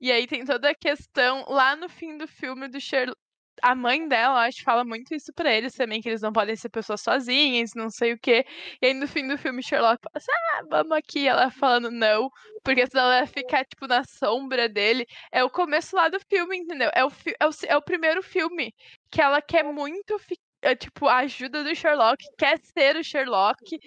[0.00, 3.18] E aí tem toda a questão lá no fim do filme do Sherlock.
[3.62, 6.68] A mãe dela, acho, fala muito isso pra eles também, que eles não podem ser
[6.70, 8.44] pessoas sozinhas, não sei o quê.
[8.82, 11.28] E aí no fim do filme, Sherlock fala assim, ah, vamos aqui.
[11.28, 12.28] Ela falando não,
[12.64, 15.06] porque senão ela vai ficar, tipo, na sombra dele.
[15.32, 16.90] É o começo lá do filme, entendeu?
[16.94, 17.08] É o,
[17.40, 18.74] é o, é o primeiro filme
[19.10, 20.18] que ela quer muito
[20.62, 23.78] é, tipo, a ajuda do Sherlock, quer ser o Sherlock,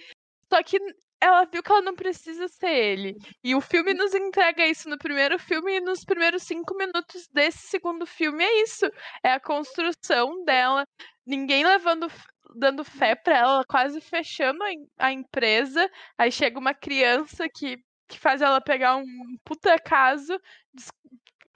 [0.50, 0.78] só que
[1.22, 3.16] ela viu que ela não precisa ser ele.
[3.44, 7.68] E o filme nos entrega isso no primeiro filme e nos primeiros cinco minutos desse
[7.68, 8.86] segundo filme é isso.
[9.24, 10.86] É a construção dela,
[11.26, 12.08] ninguém levando
[12.56, 15.90] dando fé para ela, quase fechando a, a, empresa.
[16.18, 17.78] Aí chega uma criança que,
[18.08, 19.06] que faz ela pegar um
[19.44, 20.40] puta caso,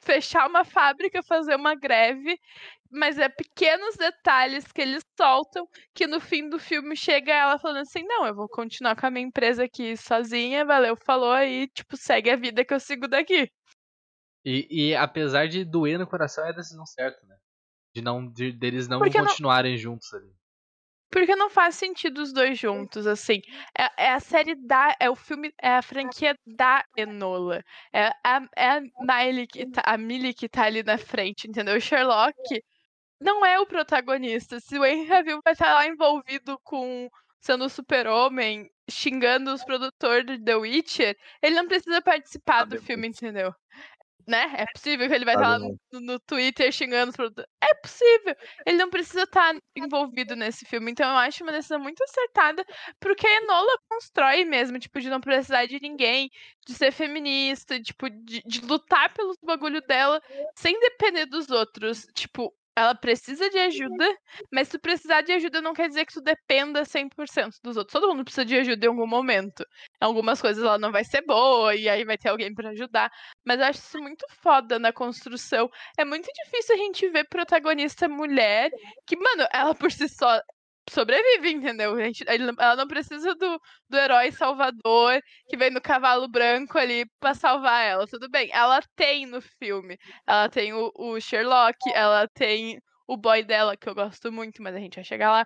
[0.03, 2.37] fechar uma fábrica, fazer uma greve
[2.91, 7.81] mas é pequenos detalhes que eles soltam que no fim do filme chega ela falando
[7.81, 11.95] assim: não, eu vou continuar com a minha empresa aqui sozinha, valeu, falou aí, tipo,
[11.95, 13.49] segue a vida que eu sigo daqui.
[14.43, 17.37] E, e apesar de doer no coração, é a decisão certa, né?
[17.95, 19.79] De não de, deles não Porque continuarem não...
[19.79, 20.33] juntos ali.
[21.11, 23.41] Porque não faz sentido os dois juntos, assim.
[23.77, 24.95] É, é, a série da.
[24.97, 25.53] É o filme.
[25.61, 27.61] É a franquia da Enola.
[27.93, 31.75] É a, é a Miley que tá, a Millie que tá ali na frente, entendeu?
[31.75, 32.33] O Sherlock
[33.21, 34.59] não é o protagonista.
[34.59, 40.43] Se o Henry Cavill vai estar lá envolvido com sendo super-homem, xingando os produtores de
[40.43, 43.53] The Witcher, ele não precisa participar do filme, entendeu?
[44.27, 44.53] Né?
[44.55, 47.49] É possível que ele vai estar lá no, no, Twitter xingando os produtores.
[47.59, 48.35] É possível.
[48.65, 50.91] Ele não precisa estar envolvido nesse filme.
[50.91, 52.63] Então eu acho uma decisão muito acertada
[52.99, 56.29] porque a Enola constrói mesmo, tipo, de não precisar de ninguém,
[56.67, 60.21] de ser feminista, tipo, de, de lutar pelos bagulho dela
[60.55, 62.05] sem depender dos outros.
[62.13, 64.17] Tipo, ela precisa de ajuda,
[64.51, 67.93] mas se tu precisar de ajuda não quer dizer que tu dependa 100% dos outros.
[67.93, 69.63] Todo mundo precisa de ajuda em algum momento.
[70.01, 73.11] Em algumas coisas ela não vai ser boa e aí vai ter alguém para ajudar,
[73.45, 75.69] mas eu acho isso muito foda na construção.
[75.97, 78.69] É muito difícil a gente ver protagonista mulher
[79.05, 80.39] que, mano, ela por si só
[80.89, 81.95] sobrevive, entendeu?
[81.97, 87.33] Gente, ela não precisa do, do herói salvador que vem no cavalo branco ali pra
[87.33, 88.07] salvar ela.
[88.07, 89.97] Tudo bem, ela tem no filme.
[90.27, 94.75] Ela tem o, o Sherlock, ela tem o boy dela, que eu gosto muito, mas
[94.75, 95.45] a gente vai chegar lá.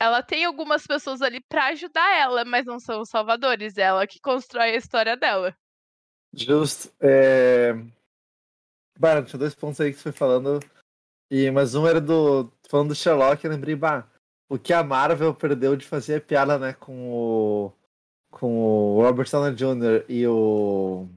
[0.00, 3.76] Ela tem algumas pessoas ali para ajudar ela, mas não são os salvadores.
[3.76, 5.54] É ela que constrói a história dela.
[6.32, 6.92] Justo.
[7.00, 7.72] É...
[9.26, 10.60] Tinha dois pontos aí que você foi falando.
[11.30, 12.52] E, mas um era do.
[12.68, 14.06] Falando do Sherlock, eu lembrei, bah,
[14.52, 17.72] o que a Marvel perdeu de fazer piada, né, com o
[18.30, 20.04] com o Robert Downey Jr.
[20.10, 21.08] e o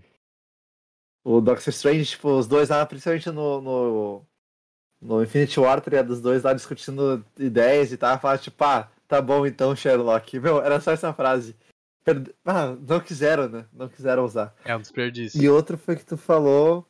[1.22, 4.26] o Doctor Strange, tipo, os dois lá, principalmente no, no,
[5.02, 9.22] no Infinity War, tá dos dois lá discutindo ideias e tal, falando, tipo, ah, tá
[9.22, 10.38] bom então, Sherlock.
[10.40, 11.56] Meu, era só essa frase.
[12.46, 13.66] Ah, não quiseram, né?
[13.74, 14.56] Não quiseram usar.
[14.64, 15.42] É um desperdício.
[15.42, 16.88] E outro foi que tu falou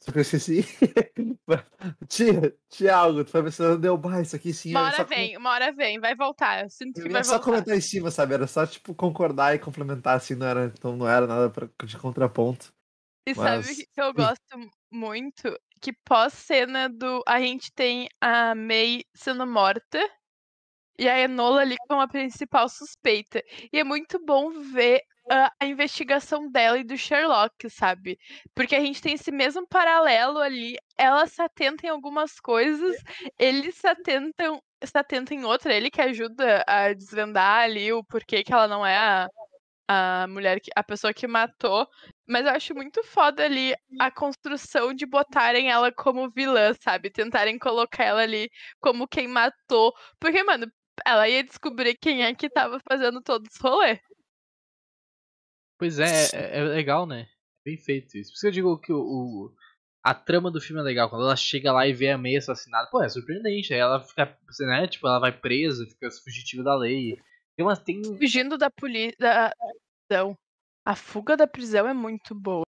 [0.00, 0.64] só que eu esqueci.
[2.68, 4.70] tinha algo, tu foi pensando, deu, bah, isso aqui sim.
[4.70, 5.40] Uma hora vem, com...
[5.40, 6.62] uma hora vem, vai voltar.
[6.62, 7.44] Eu sinto que vai só voltar.
[7.44, 8.34] comentar em cima, sabe?
[8.34, 11.96] Era só, tipo, concordar e complementar, assim, não era, então não era nada pra, de
[11.96, 12.72] contraponto.
[13.26, 13.66] E Mas...
[13.66, 15.58] sabe que eu gosto muito?
[15.80, 17.22] Que pós-cena do.
[17.26, 19.98] A gente tem a May sendo morta.
[21.00, 23.40] E a Enola ali como a principal suspeita.
[23.72, 25.00] E é muito bom ver
[25.30, 28.18] a, investigação dela e do Sherlock, sabe?
[28.54, 30.76] Porque a gente tem esse mesmo paralelo ali.
[30.96, 32.96] Ela se atenta em algumas coisas,
[33.38, 35.74] eles se atentam, se atenta em outra.
[35.74, 39.28] Ele que ajuda a desvendar ali o porquê que ela não é a,
[39.88, 41.86] a mulher, que, a pessoa que matou.
[42.26, 47.10] Mas eu acho muito foda ali a construção de botarem ela como vilã, sabe?
[47.10, 49.94] Tentarem colocar ela ali como quem matou.
[50.20, 50.70] Porque, mano,
[51.06, 54.00] ela ia descobrir quem é que tava fazendo todos os rolês.
[55.78, 57.28] Pois é, é, é, legal, né?
[57.64, 58.30] Bem feito isso.
[58.30, 59.54] Por isso que eu digo que o, o,
[60.02, 61.08] a trama do filme é legal.
[61.08, 63.72] Quando ela chega lá e vê a meia assassinada, pô, é surpreendente.
[63.72, 64.88] Aí ela fica, né?
[64.88, 67.16] Tipo, ela vai presa, fica fugitiva da lei.
[67.56, 68.02] Tem umas, tem...
[68.02, 69.16] Fugindo da polícia.
[69.18, 69.52] Da
[70.08, 70.36] prisão.
[70.84, 72.64] A fuga da prisão é muito boa.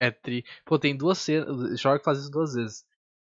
[0.00, 0.44] É tri.
[0.64, 1.48] Pô, tem duas cenas.
[1.48, 2.84] O Sherlock faz isso duas vezes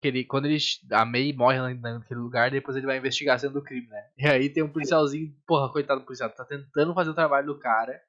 [0.07, 0.59] que ele, quando ele,
[0.93, 4.05] a May morre naquele lugar, depois ele vai investigar a cena do crime, né?
[4.17, 7.59] E aí tem um policialzinho, porra, coitado do policial, tá tentando fazer o trabalho do
[7.59, 8.01] cara.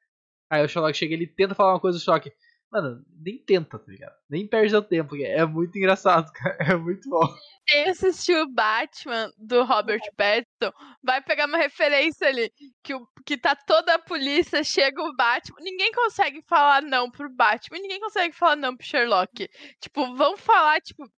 [0.50, 2.32] Aí o Sherlock chega ele tenta falar uma coisa do Sherlock.
[2.70, 4.14] Mano, nem tenta, tá ligado?
[4.30, 6.58] Nem perde seu tempo, é muito engraçado, cara.
[6.60, 7.26] É muito bom.
[7.66, 10.72] Quem assistiu o Batman do Robert Pattinson
[11.04, 12.52] vai pegar uma referência ali,
[12.84, 17.30] que, o, que tá toda a polícia, chega o Batman, ninguém consegue falar não pro
[17.30, 19.50] Batman, ninguém consegue falar não pro Sherlock.
[19.82, 21.10] Tipo, vão falar, tipo,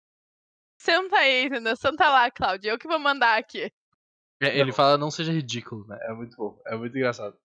[0.79, 1.75] Senta aí, entendeu?
[1.75, 2.71] Senta lá, Cláudia.
[2.71, 3.71] Eu que vou mandar aqui.
[4.41, 5.99] É, ele fala não seja ridículo, né?
[6.03, 6.57] É muito bom.
[6.65, 7.37] É muito engraçado.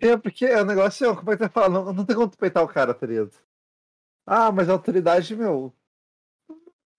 [0.00, 1.68] É, porque o negócio é, como é que vai falar?
[1.68, 3.36] Não, não tem como tu peitar o cara, tá ligado?
[4.24, 5.74] Ah, mas a autoridade, meu.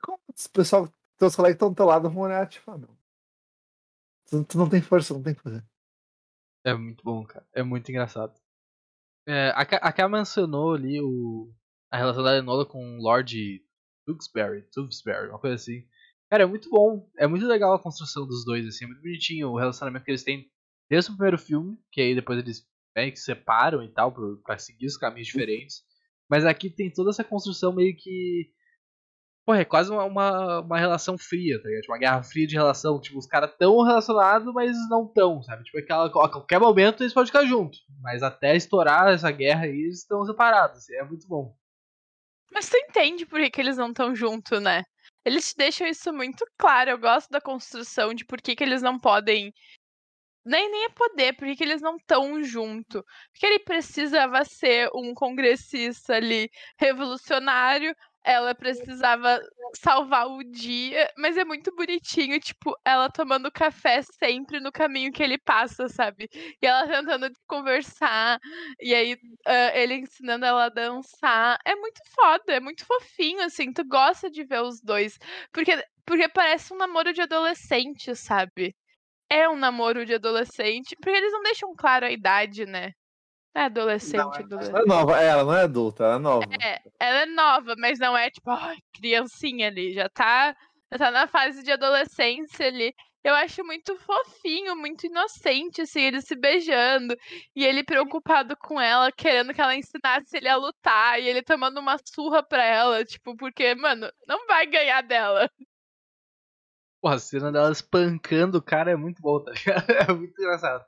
[0.02, 2.96] Como o pessoal, teus colegas estão do teu lado vão olhar tipo, ah, meu.
[4.28, 5.66] Tu, tu, não tem força, não tem que fazer.
[6.64, 7.48] É muito bom, cara.
[7.54, 8.40] É muito engraçado.
[9.26, 11.52] É, a, a Ká mencionou ali o,
[11.90, 13.64] a relação da Enola com o Lord
[14.10, 15.84] Tewksbury, Tewksbury, uma coisa assim.
[16.30, 17.08] Cara, é muito bom.
[17.18, 18.86] É muito legal a construção dos dois, assim.
[18.86, 20.50] É muito bonitinho o relacionamento que eles têm
[20.90, 24.88] desde o primeiro filme, que aí depois eles meio que separam e tal, pra seguir
[24.88, 25.84] os caminhos diferentes.
[26.30, 28.52] Mas aqui tem toda essa construção meio que.
[29.46, 31.82] Pô, é quase uma, uma, uma relação fria, tá ligado?
[31.82, 33.02] Tipo, uma guerra fria de relação.
[33.02, 35.64] Tipo, os caras tão relacionados, mas não tão, sabe?
[35.64, 37.80] Tipo, aquela, a qualquer momento eles podem ficar juntos.
[38.02, 40.80] Mas até estourar essa guerra aí, eles estão separados.
[40.80, 41.56] Assim, é muito bom.
[42.52, 44.84] Mas tu entende por que, que eles não estão juntos, né?
[45.26, 46.92] Eles te deixam isso muito claro.
[46.92, 49.54] Eu gosto da construção de por que, que eles não podem.
[50.46, 53.04] Nem, nem é poder, por que, que eles não estão junto.
[53.32, 59.40] Porque ele precisava ser um congressista ali revolucionário, ela precisava
[59.76, 65.22] salvar o dia, mas é muito bonitinho, tipo, ela tomando café sempre no caminho que
[65.24, 66.28] ele passa, sabe?
[66.62, 68.40] E ela tentando conversar,
[68.80, 71.58] e aí uh, ele ensinando ela a dançar.
[71.66, 75.18] É muito foda, é muito fofinho, assim, tu gosta de ver os dois.
[75.54, 75.72] Porque,
[76.06, 78.76] porque parece um namoro de adolescente, sabe?
[79.30, 82.92] É um namoro de adolescente, porque eles não deixam claro a idade, né?
[83.56, 84.76] É adolescente, não, é, adolescente.
[84.76, 86.46] Ela é nova, ela não é adulta, ela é nova.
[86.62, 90.56] É, ela é nova, mas não é tipo, oh, criancinha ali, já tá,
[90.92, 92.94] já tá na fase de adolescência ali.
[93.24, 97.16] eu acho muito fofinho, muito inocente, assim, eles se beijando.
[97.56, 101.20] E ele preocupado com ela, querendo que ela ensinasse ele a lutar.
[101.20, 105.50] E ele tomando uma surra pra ela, tipo, porque, mano, não vai ganhar dela.
[107.02, 109.86] Pô, a cena dela espancando o cara é muito boa, tá ligado?
[110.12, 110.86] É muito engraçado.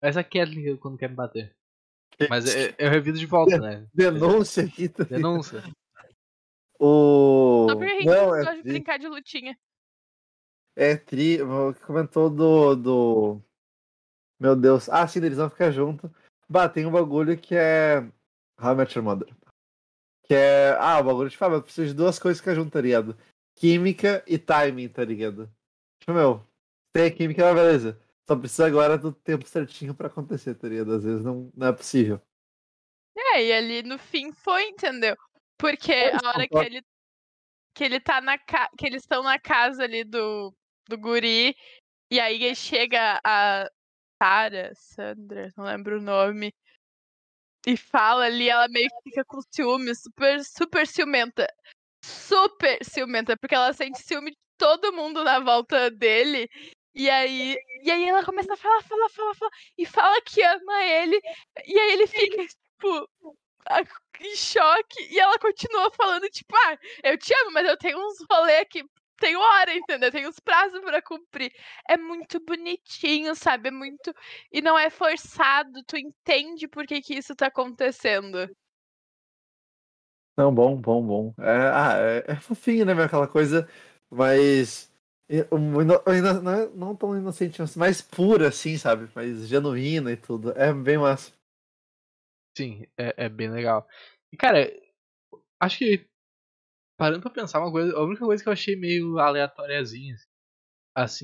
[0.00, 1.57] Essa Kathleen quando quer me bater.
[2.28, 3.86] Mas eu, eu revido de volta, né?
[3.94, 5.18] Denúncia aqui também.
[5.18, 5.62] Denúncia.
[6.78, 7.66] O.
[8.04, 8.72] Não, é de tri.
[8.72, 9.58] brincar de lutinha.
[10.76, 11.38] É tri.
[11.86, 12.74] Comentou do.
[12.74, 13.42] do...
[14.40, 14.88] Meu Deus.
[14.88, 16.10] Ah, sim, eles vão ficar juntos.
[16.48, 18.00] Bah, tem um bagulho que é.
[18.60, 19.28] How I Met Your Mother.
[20.24, 20.76] Que é.
[20.78, 23.16] Ah, o bagulho de fala, eu preciso de duas coisas que junto, tá ligado?
[23.56, 25.50] Química e timing, tá ligado?
[26.00, 26.46] Tipo, meu,
[26.92, 28.00] tem a química, mas beleza.
[28.28, 30.92] Só precisa agora do tempo certinho pra acontecer, tá ligado?
[30.92, 32.20] Às vezes não, não é possível.
[33.16, 35.16] É, e ali no fim foi, entendeu?
[35.58, 36.82] Porque a hora que ele
[37.74, 38.68] que ele tá na ca...
[38.76, 40.54] que eles estão na casa ali do
[40.88, 41.56] do guri
[42.10, 43.66] e aí chega a
[44.22, 46.52] Sara, Sandra, não lembro o nome.
[47.66, 51.46] E fala ali, ela meio que fica com ciúme, super super ciumenta.
[52.04, 56.48] Super ciumenta, porque ela sente ciúme de todo mundo na volta dele.
[56.98, 60.84] E aí, e aí ela começa a falar, falar, falar, falar, e fala que ama
[60.84, 61.20] ele.
[61.64, 63.08] E aí ele fica, tipo,
[64.20, 65.06] em choque.
[65.08, 68.84] E ela continua falando, tipo, ah, eu te amo, mas eu tenho uns rolê aqui.
[69.20, 70.10] Tenho hora, entendeu?
[70.10, 71.52] Tenho uns prazos pra cumprir.
[71.88, 73.68] É muito bonitinho, sabe?
[73.68, 74.12] É muito.
[74.52, 75.84] E não é forçado.
[75.86, 78.48] Tu entende por que, que isso tá acontecendo.
[80.36, 81.34] Não, bom, bom, bom.
[81.38, 82.92] É, ah, é, é fofinho, né?
[82.92, 83.68] Aquela coisa,
[84.10, 84.92] mas.
[85.28, 86.02] Ino-
[86.42, 89.08] Não, é- não tão inocente, mas mais pura, assim, sabe?
[89.14, 90.52] Mais genuína e tudo.
[90.52, 91.32] É bem massa.
[92.56, 93.86] Sim, é, é bem legal.
[94.32, 94.70] E, cara,
[95.60, 96.06] acho que.
[96.98, 100.26] Parando pra pensar uma coisa, a única coisa que eu achei meio aleatóriazinha, assim,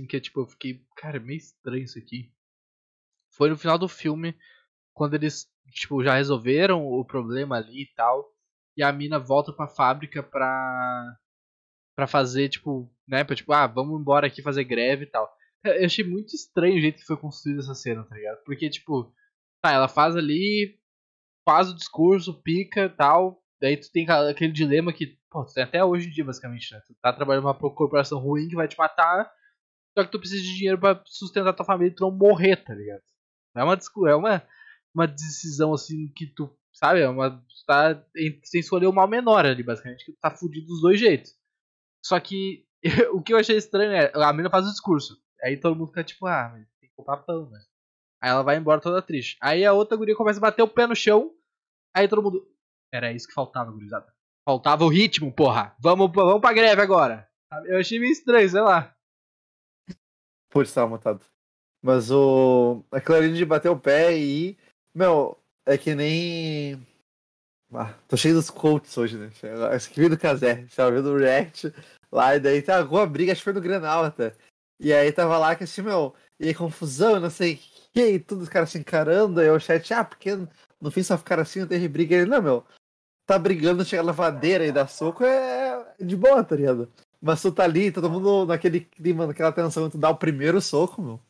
[0.03, 2.33] assim que tipo, eu fiquei, cara, meio estranho isso aqui.
[3.31, 4.37] Foi no final do filme,
[4.95, 8.33] quando eles, tipo, já resolveram o problema ali e tal.
[8.77, 11.17] E a mina volta pra fábrica pra.
[11.97, 13.25] pra fazer, tipo, né?
[13.25, 15.31] Pra, tipo, ah, vamos embora aqui fazer greve e tal.
[15.65, 18.39] Eu achei muito estranho o jeito que foi construída essa cena, tá ligado?
[18.45, 19.13] Porque, tipo,
[19.63, 20.79] tá, ela faz ali,
[21.49, 23.43] faz o discurso, pica e tal.
[23.61, 26.81] Daí tu tem aquele dilema que, pô, tu tem até hoje em dia, basicamente, né?
[26.87, 29.31] Tu tá trabalhando pra uma corporação ruim que vai te matar,
[29.97, 32.75] só que tu precisa de dinheiro pra sustentar tua família e tu não morrer, tá
[32.75, 33.03] ligado?
[33.57, 33.79] É uma,
[34.11, 34.49] é uma,
[34.95, 39.09] uma decisão assim que tu, sabe, é uma, tu tá em- sem escolher o mal
[39.09, 41.33] menor ali, basicamente, que tu tá fudido dos dois jeitos.
[42.05, 42.67] Só que
[43.13, 46.05] o que eu achei estranho é, a mina faz o discurso, aí todo mundo fica
[46.05, 47.61] tipo, ah, mas tem que comprar pão, né?
[48.25, 49.37] Aí ela vai embora toda triste.
[49.39, 51.35] Aí a outra guria começa a bater o pé no chão.
[51.95, 52.51] Aí todo mundo.
[52.91, 54.11] Era isso que faltava, gurizada.
[54.49, 55.77] Faltava o ritmo, porra.
[55.79, 57.29] Vamos, vamos pra greve agora.
[57.67, 58.97] Eu achei meio estranho, sei lá.
[60.49, 61.23] Putz, tava mutado.
[61.83, 62.83] Mas o.
[62.91, 64.57] Aquilo ali de bater o pé e.
[64.95, 66.83] Meu, é que nem.
[67.75, 69.31] Ah, tô cheio dos quotes hoje, né?
[69.77, 71.75] Escrevi do Kazé, tava vendo o React
[72.17, 74.35] lá, e daí tá alguma briga, acho que foi no Grenal até.
[74.81, 77.59] E aí tava lá que assim, meu, e aí, confusão, não sei o
[77.93, 80.31] que, e tudo os caras se encarando, aí o chat, ah, porque
[80.81, 82.17] no fim só ficaram assim, não teve briga.
[82.17, 82.67] Ele, não, meu,
[83.27, 86.93] tá brigando, chega a lavadeira e dá soco, é de boa, tá ligado?
[87.21, 91.01] Mas tu tá ali, todo mundo naquele clima, naquela tensão, tu dá o primeiro soco,
[91.01, 91.21] meu.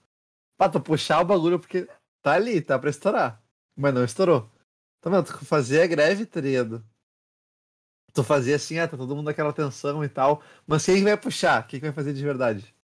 [0.56, 1.88] Pra tu puxar o bagulho, porque
[2.22, 3.42] tá ali, tá pra estourar.
[3.76, 4.50] Mas não estourou.
[4.98, 6.84] Então, meu, tu fazia greve, tá ligado?
[8.14, 10.42] Tu fazia assim, ah, tá todo mundo naquela tensão e tal.
[10.66, 11.66] Mas quem vai puxar?
[11.66, 12.74] Quem que vai fazer de verdade?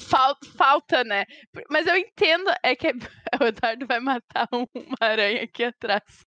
[0.00, 1.24] Falta, falta, né?
[1.70, 2.88] Mas eu entendo, é que
[3.40, 6.24] o Eduardo vai matar um- uma aranha aqui atrás.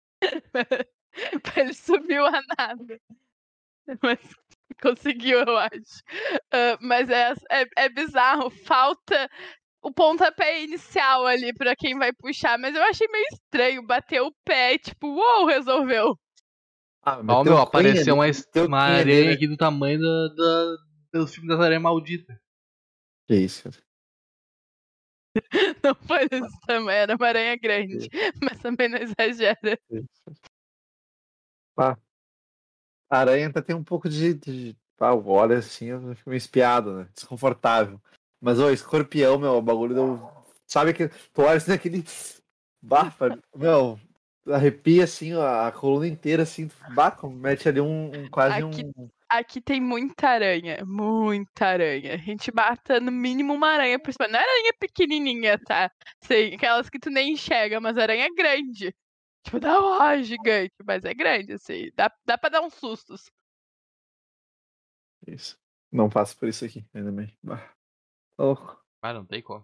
[1.57, 2.99] ele subiu a nada.
[4.01, 4.19] Mas
[4.81, 6.03] conseguiu, eu acho.
[6.51, 8.49] Ah, mas é, é, é bizarro.
[8.49, 9.29] Falta
[9.81, 12.57] o pontapé inicial ali pra quem vai puxar.
[12.57, 13.85] Mas eu achei meio estranho.
[13.85, 16.17] Bater o pé e tipo, uou, resolveu.
[17.03, 18.25] Ah, Ó, meu, apareceu uma,
[18.67, 20.77] uma aranha aqui do tamanho da, da-
[21.19, 22.37] do filme das aranhas malditas.
[23.27, 23.83] Que isso, cara.
[25.83, 28.07] Não foi desse tamanho, era uma aranha grande.
[28.41, 29.79] Mas também não exagera.
[31.77, 31.97] Ah.
[33.09, 34.33] A aranha até tem um pouco de.
[34.33, 34.77] de...
[34.99, 37.09] Ah, eu olho assim, eu fico meio espiado, né?
[37.15, 37.99] Desconfortável.
[38.41, 40.31] Mas o escorpião, meu, o bagulho deu.
[40.65, 42.03] Sabe que tu olha assim naquele.
[42.81, 43.99] Bafa, meu,
[44.47, 49.09] arrepia assim a, a coluna inteira, assim, baca, mete ali um, um- quase Aqui- um.
[49.29, 52.15] Aqui tem muita aranha, muita aranha.
[52.15, 54.27] A gente mata no mínimo uma aranha por cima.
[54.27, 55.89] Não é aranha pequenininha, tá?
[56.21, 58.93] Sei, aquelas que tu nem enxerga, mas aranha grande.
[59.43, 61.89] Tipo, dá uma gigante, mas é grande, assim.
[61.95, 63.31] Dá, dá pra dar uns sustos.
[65.27, 65.57] Isso.
[65.91, 67.31] Não passo por isso aqui, ainda bem.
[67.41, 67.69] Bah.
[68.41, 68.79] Louco.
[69.01, 69.63] Ah, não tem como.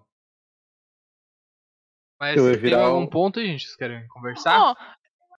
[2.20, 3.64] Mas Eu ia tem virar algum o- ponto gente?
[3.66, 4.60] Vocês querem conversar?
[4.60, 4.76] Ó,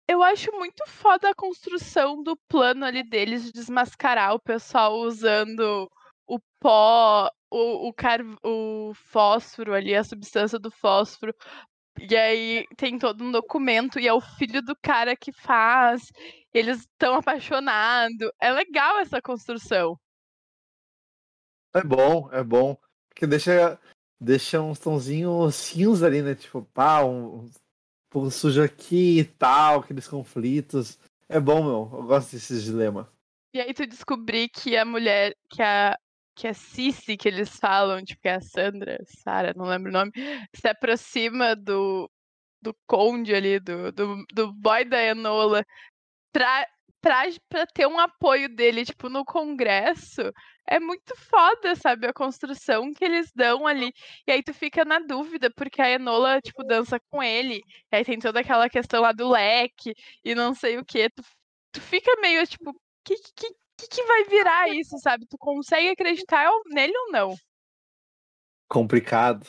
[0.08, 5.90] eu acho muito foda a construção do plano ali deles de desmascarar o pessoal usando
[6.26, 8.20] o pó, o, o, car...
[8.44, 11.34] o fósforo ali, a substância do fósforo.
[11.98, 16.12] E aí tem todo um documento, e é o filho do cara que faz.
[16.54, 18.30] Eles estão apaixonados.
[18.40, 19.98] É legal essa construção.
[21.74, 22.76] É bom, é bom.
[23.18, 23.76] Porque deixa,
[24.20, 26.36] deixa uns tonzinhos cinza ali, né?
[26.36, 27.50] Tipo, pá, um, um
[28.08, 30.96] pouco sujo aqui e tal, aqueles conflitos.
[31.28, 31.98] É bom, meu.
[31.98, 33.08] Eu gosto desses dilemas.
[33.52, 35.98] E aí tu descobrir que a mulher, que a
[36.36, 39.92] que a Cici, que eles falam, tipo, que é a Sandra, Sara, não lembro o
[39.92, 40.12] nome,
[40.54, 42.08] se aproxima do,
[42.62, 45.66] do conde ali, do, do, do boy da Enola,
[46.32, 46.64] pra,
[47.00, 50.32] pra ter um apoio dele, tipo, no congresso,
[50.70, 53.92] é muito foda, sabe, a construção que eles dão ali.
[54.26, 58.04] E aí tu fica na dúvida, porque a Enola, tipo, dança com ele, e aí
[58.04, 59.94] tem toda aquela questão lá do leque,
[60.24, 61.22] e não sei o que, tu,
[61.72, 62.72] tu fica meio, tipo,
[63.04, 65.26] que, que, que, que vai virar isso, sabe?
[65.26, 67.34] Tu consegue acreditar nele ou não?
[68.68, 69.46] Complicado.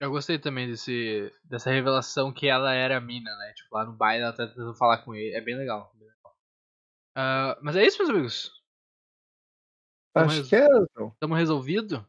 [0.00, 3.52] Eu gostei também desse, dessa revelação que ela era a mina, né?
[3.54, 5.34] Tipo, lá no baile ela tá tentando falar com ele.
[5.34, 5.90] É bem legal.
[5.94, 6.36] bem legal.
[7.16, 8.63] Ah, mas é isso, meus amigos.
[10.14, 11.14] Acho que é, então.
[11.18, 12.06] Tamo resolvido?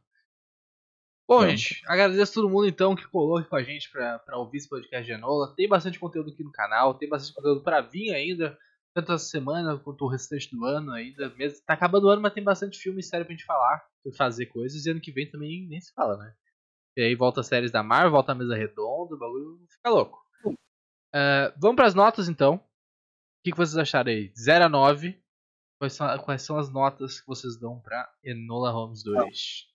[1.28, 1.50] Bom, Tamo.
[1.50, 4.70] gente, agradeço todo mundo então que colou aqui com a gente pra, pra ouvir esse
[4.70, 5.56] podcast de Enola.
[5.56, 8.58] Tem bastante conteúdo aqui no canal, tem bastante conteúdo pra vir ainda,
[8.94, 11.30] tanto essa semana quanto o restante do ano ainda.
[11.36, 14.14] Mesmo, tá acabando o ano, mas tem bastante filme e série pra gente falar, pra
[14.14, 16.34] fazer coisas, e ano que vem também nem se fala, né?
[16.96, 20.24] E aí volta as séries da Marvel, volta a mesa redonda, o bagulho fica louco.
[21.18, 22.56] Ah, vamos pras notas então.
[22.56, 22.62] O
[23.44, 24.34] que, que vocês acharam aí?
[24.38, 25.18] 0 a 9.
[25.78, 29.68] Quais são, quais são as notas que vocês dão pra Enola Holmes 2?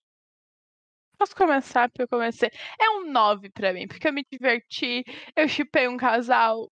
[1.19, 1.89] Posso começar?
[1.91, 2.51] Porque eu comecei.
[2.81, 5.05] É um 9 pra mim, porque eu me diverti,
[5.37, 6.71] eu chipei um casal.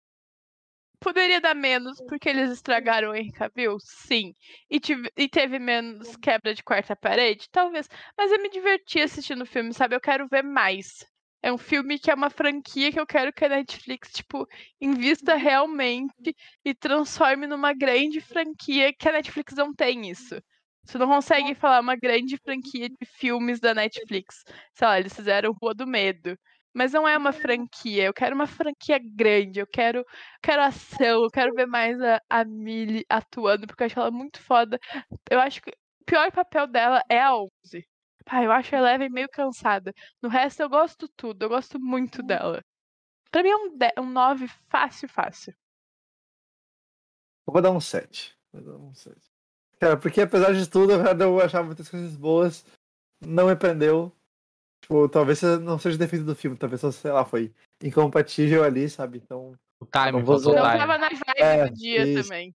[1.01, 3.79] Poderia dar menos, porque eles estragaram o Henry Cavill?
[3.79, 4.35] Sim.
[4.69, 7.49] E, tive- e teve menos quebra de quarta parede?
[7.53, 7.89] Talvez.
[8.17, 9.95] Mas eu me diverti assistindo o filme, sabe?
[9.95, 11.07] Eu quero ver mais.
[11.43, 14.47] É um filme que é uma franquia que eu quero que a Netflix, tipo,
[14.81, 16.35] invista realmente
[16.65, 20.41] e transforme numa grande franquia que a Netflix não tem isso.
[20.85, 24.43] Você não consegue falar uma grande franquia de filmes da Netflix.
[24.75, 26.37] Sei lá, eles fizeram Rua do Medo.
[26.75, 28.05] Mas não é uma franquia.
[28.05, 29.61] Eu quero uma franquia grande.
[29.61, 30.05] Eu quero,
[30.43, 31.25] quero ação.
[31.25, 34.79] Eu quero ver mais a, a Millie atuando, porque eu acho ela muito foda.
[35.31, 37.88] Eu acho que o pior papel dela é a 11.
[38.29, 39.95] Pai, eu acho a Eleven meio cansada.
[40.23, 41.45] No resto, eu gosto tudo.
[41.45, 42.63] Eu gosto muito dela.
[43.31, 45.55] Pra mim é um, de- um 9 fácil, fácil.
[47.47, 48.37] Eu vou dar um 7.
[48.53, 49.17] Vou dar um 7.
[49.81, 52.67] Cara, porque apesar de tudo, eu achar muitas coisas boas,
[53.19, 54.13] não me prendeu.
[54.83, 57.53] Tipo, talvez não seja defeito do filme, talvez só, sei lá, foi
[57.83, 59.19] incompatível ali, sabe?
[59.19, 59.55] Então.
[59.81, 62.29] O time, não vou Não tava na vibe É, do dia isso.
[62.29, 62.55] também.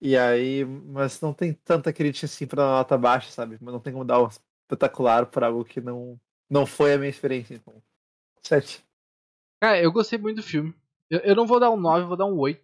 [0.00, 3.56] E aí, mas não tem tanta crítica assim pra nota baixa, sabe?
[3.60, 4.28] Mas não tem como dar um
[4.68, 7.54] espetacular por algo que não, não foi a minha experiência.
[7.54, 7.82] Então,
[8.44, 8.84] 7.
[9.62, 10.74] Cara, eu gostei muito do filme.
[11.10, 12.62] Eu, eu não vou dar um 9, eu vou dar um 8.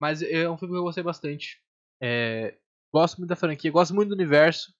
[0.00, 1.60] Mas é um filme que eu gostei bastante.
[2.00, 2.56] É,
[2.92, 4.72] gosto muito da franquia, gosto muito do universo.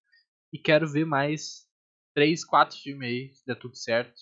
[0.52, 1.66] E quero ver mais
[2.14, 4.14] 3, 4 filmes aí, se der tudo certo,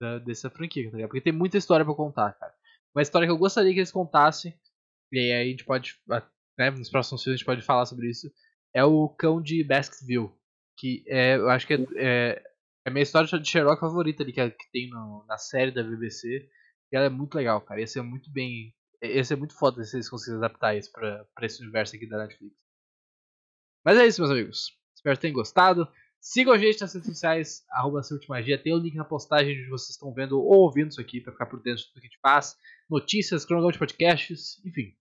[0.00, 1.08] da- dessa franquia, tá ligado?
[1.08, 2.54] Porque tem muita história pra contar, cara.
[2.94, 4.54] Uma história que eu gostaria que eles contassem,
[5.12, 5.96] e aí a gente pode,
[6.58, 8.30] né, nos próximos filmes a gente pode falar sobre isso,
[8.74, 10.30] é o Cão de Baskerville.
[10.80, 12.42] Que é, eu acho que é, é,
[12.86, 15.70] é a minha história de Sherlock favorita ali, que, é- que tem no- na série
[15.70, 16.48] da BBC.
[16.92, 17.80] E ela é muito legal, cara.
[17.80, 18.74] Ia ser muito bem.
[19.02, 22.18] Ia ser muito foda se eles conseguirem adaptar isso pra, pra esse universo aqui da
[22.18, 22.56] Netflix.
[23.84, 24.76] Mas é isso, meus amigos.
[24.94, 25.88] Espero que tenham gostado.
[26.20, 28.62] Sigam a gente nas redes sociais, arroba Magia.
[28.62, 31.46] Tem o link na postagem onde vocês estão vendo ou ouvindo isso aqui pra ficar
[31.46, 32.56] por dentro de tudo que a gente faz.
[32.90, 34.94] Notícias, cronograma de podcasts, enfim.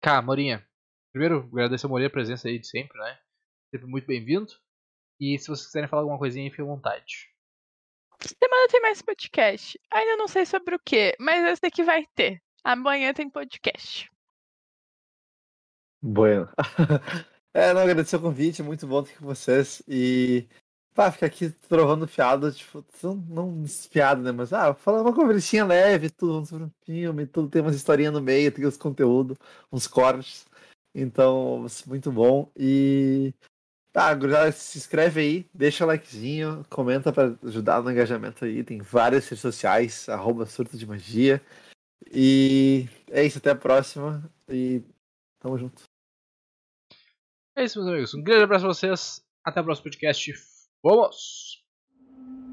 [0.00, 0.64] Cara, Morinha.
[1.12, 3.18] Primeiro, agradecer a Morinha a presença aí de sempre, né?
[3.72, 4.52] Sempre muito bem-vindo.
[5.20, 7.28] E se vocês quiserem falar alguma coisinha, fique à vontade.
[8.20, 9.78] Semana tem mais podcast.
[9.92, 12.42] Ainda não sei sobre o que, mas esse aqui vai ter.
[12.64, 14.10] Amanhã tem podcast.
[16.02, 16.48] Bueno.
[17.54, 19.82] é, não, agradecer o convite, muito bom estar aqui com vocês.
[19.88, 20.48] E,
[20.94, 23.64] pá, ficar aqui trovando fiado, tipo, não, não
[24.22, 24.32] né?
[24.32, 28.20] Mas, ah, falar uma conversinha leve, tudo sobre um filme, tudo tem umas historinhas no
[28.20, 29.36] meio, tem os conteúdos,
[29.72, 30.46] uns cortes.
[30.94, 32.50] Então, muito bom.
[32.56, 33.32] E,
[33.92, 38.62] tá, gurizada, se inscreve aí, deixa o likezinho, comenta para ajudar no engajamento aí.
[38.62, 41.42] Tem várias redes sociais, arroba surto de magia.
[42.10, 44.22] E é isso, até a próxima.
[44.48, 44.82] E
[45.40, 45.82] tamo junto.
[47.56, 48.14] É isso, meus amigos.
[48.14, 50.32] Um grande abraço pra vocês Até o próximo podcast.
[50.82, 51.67] Vamos!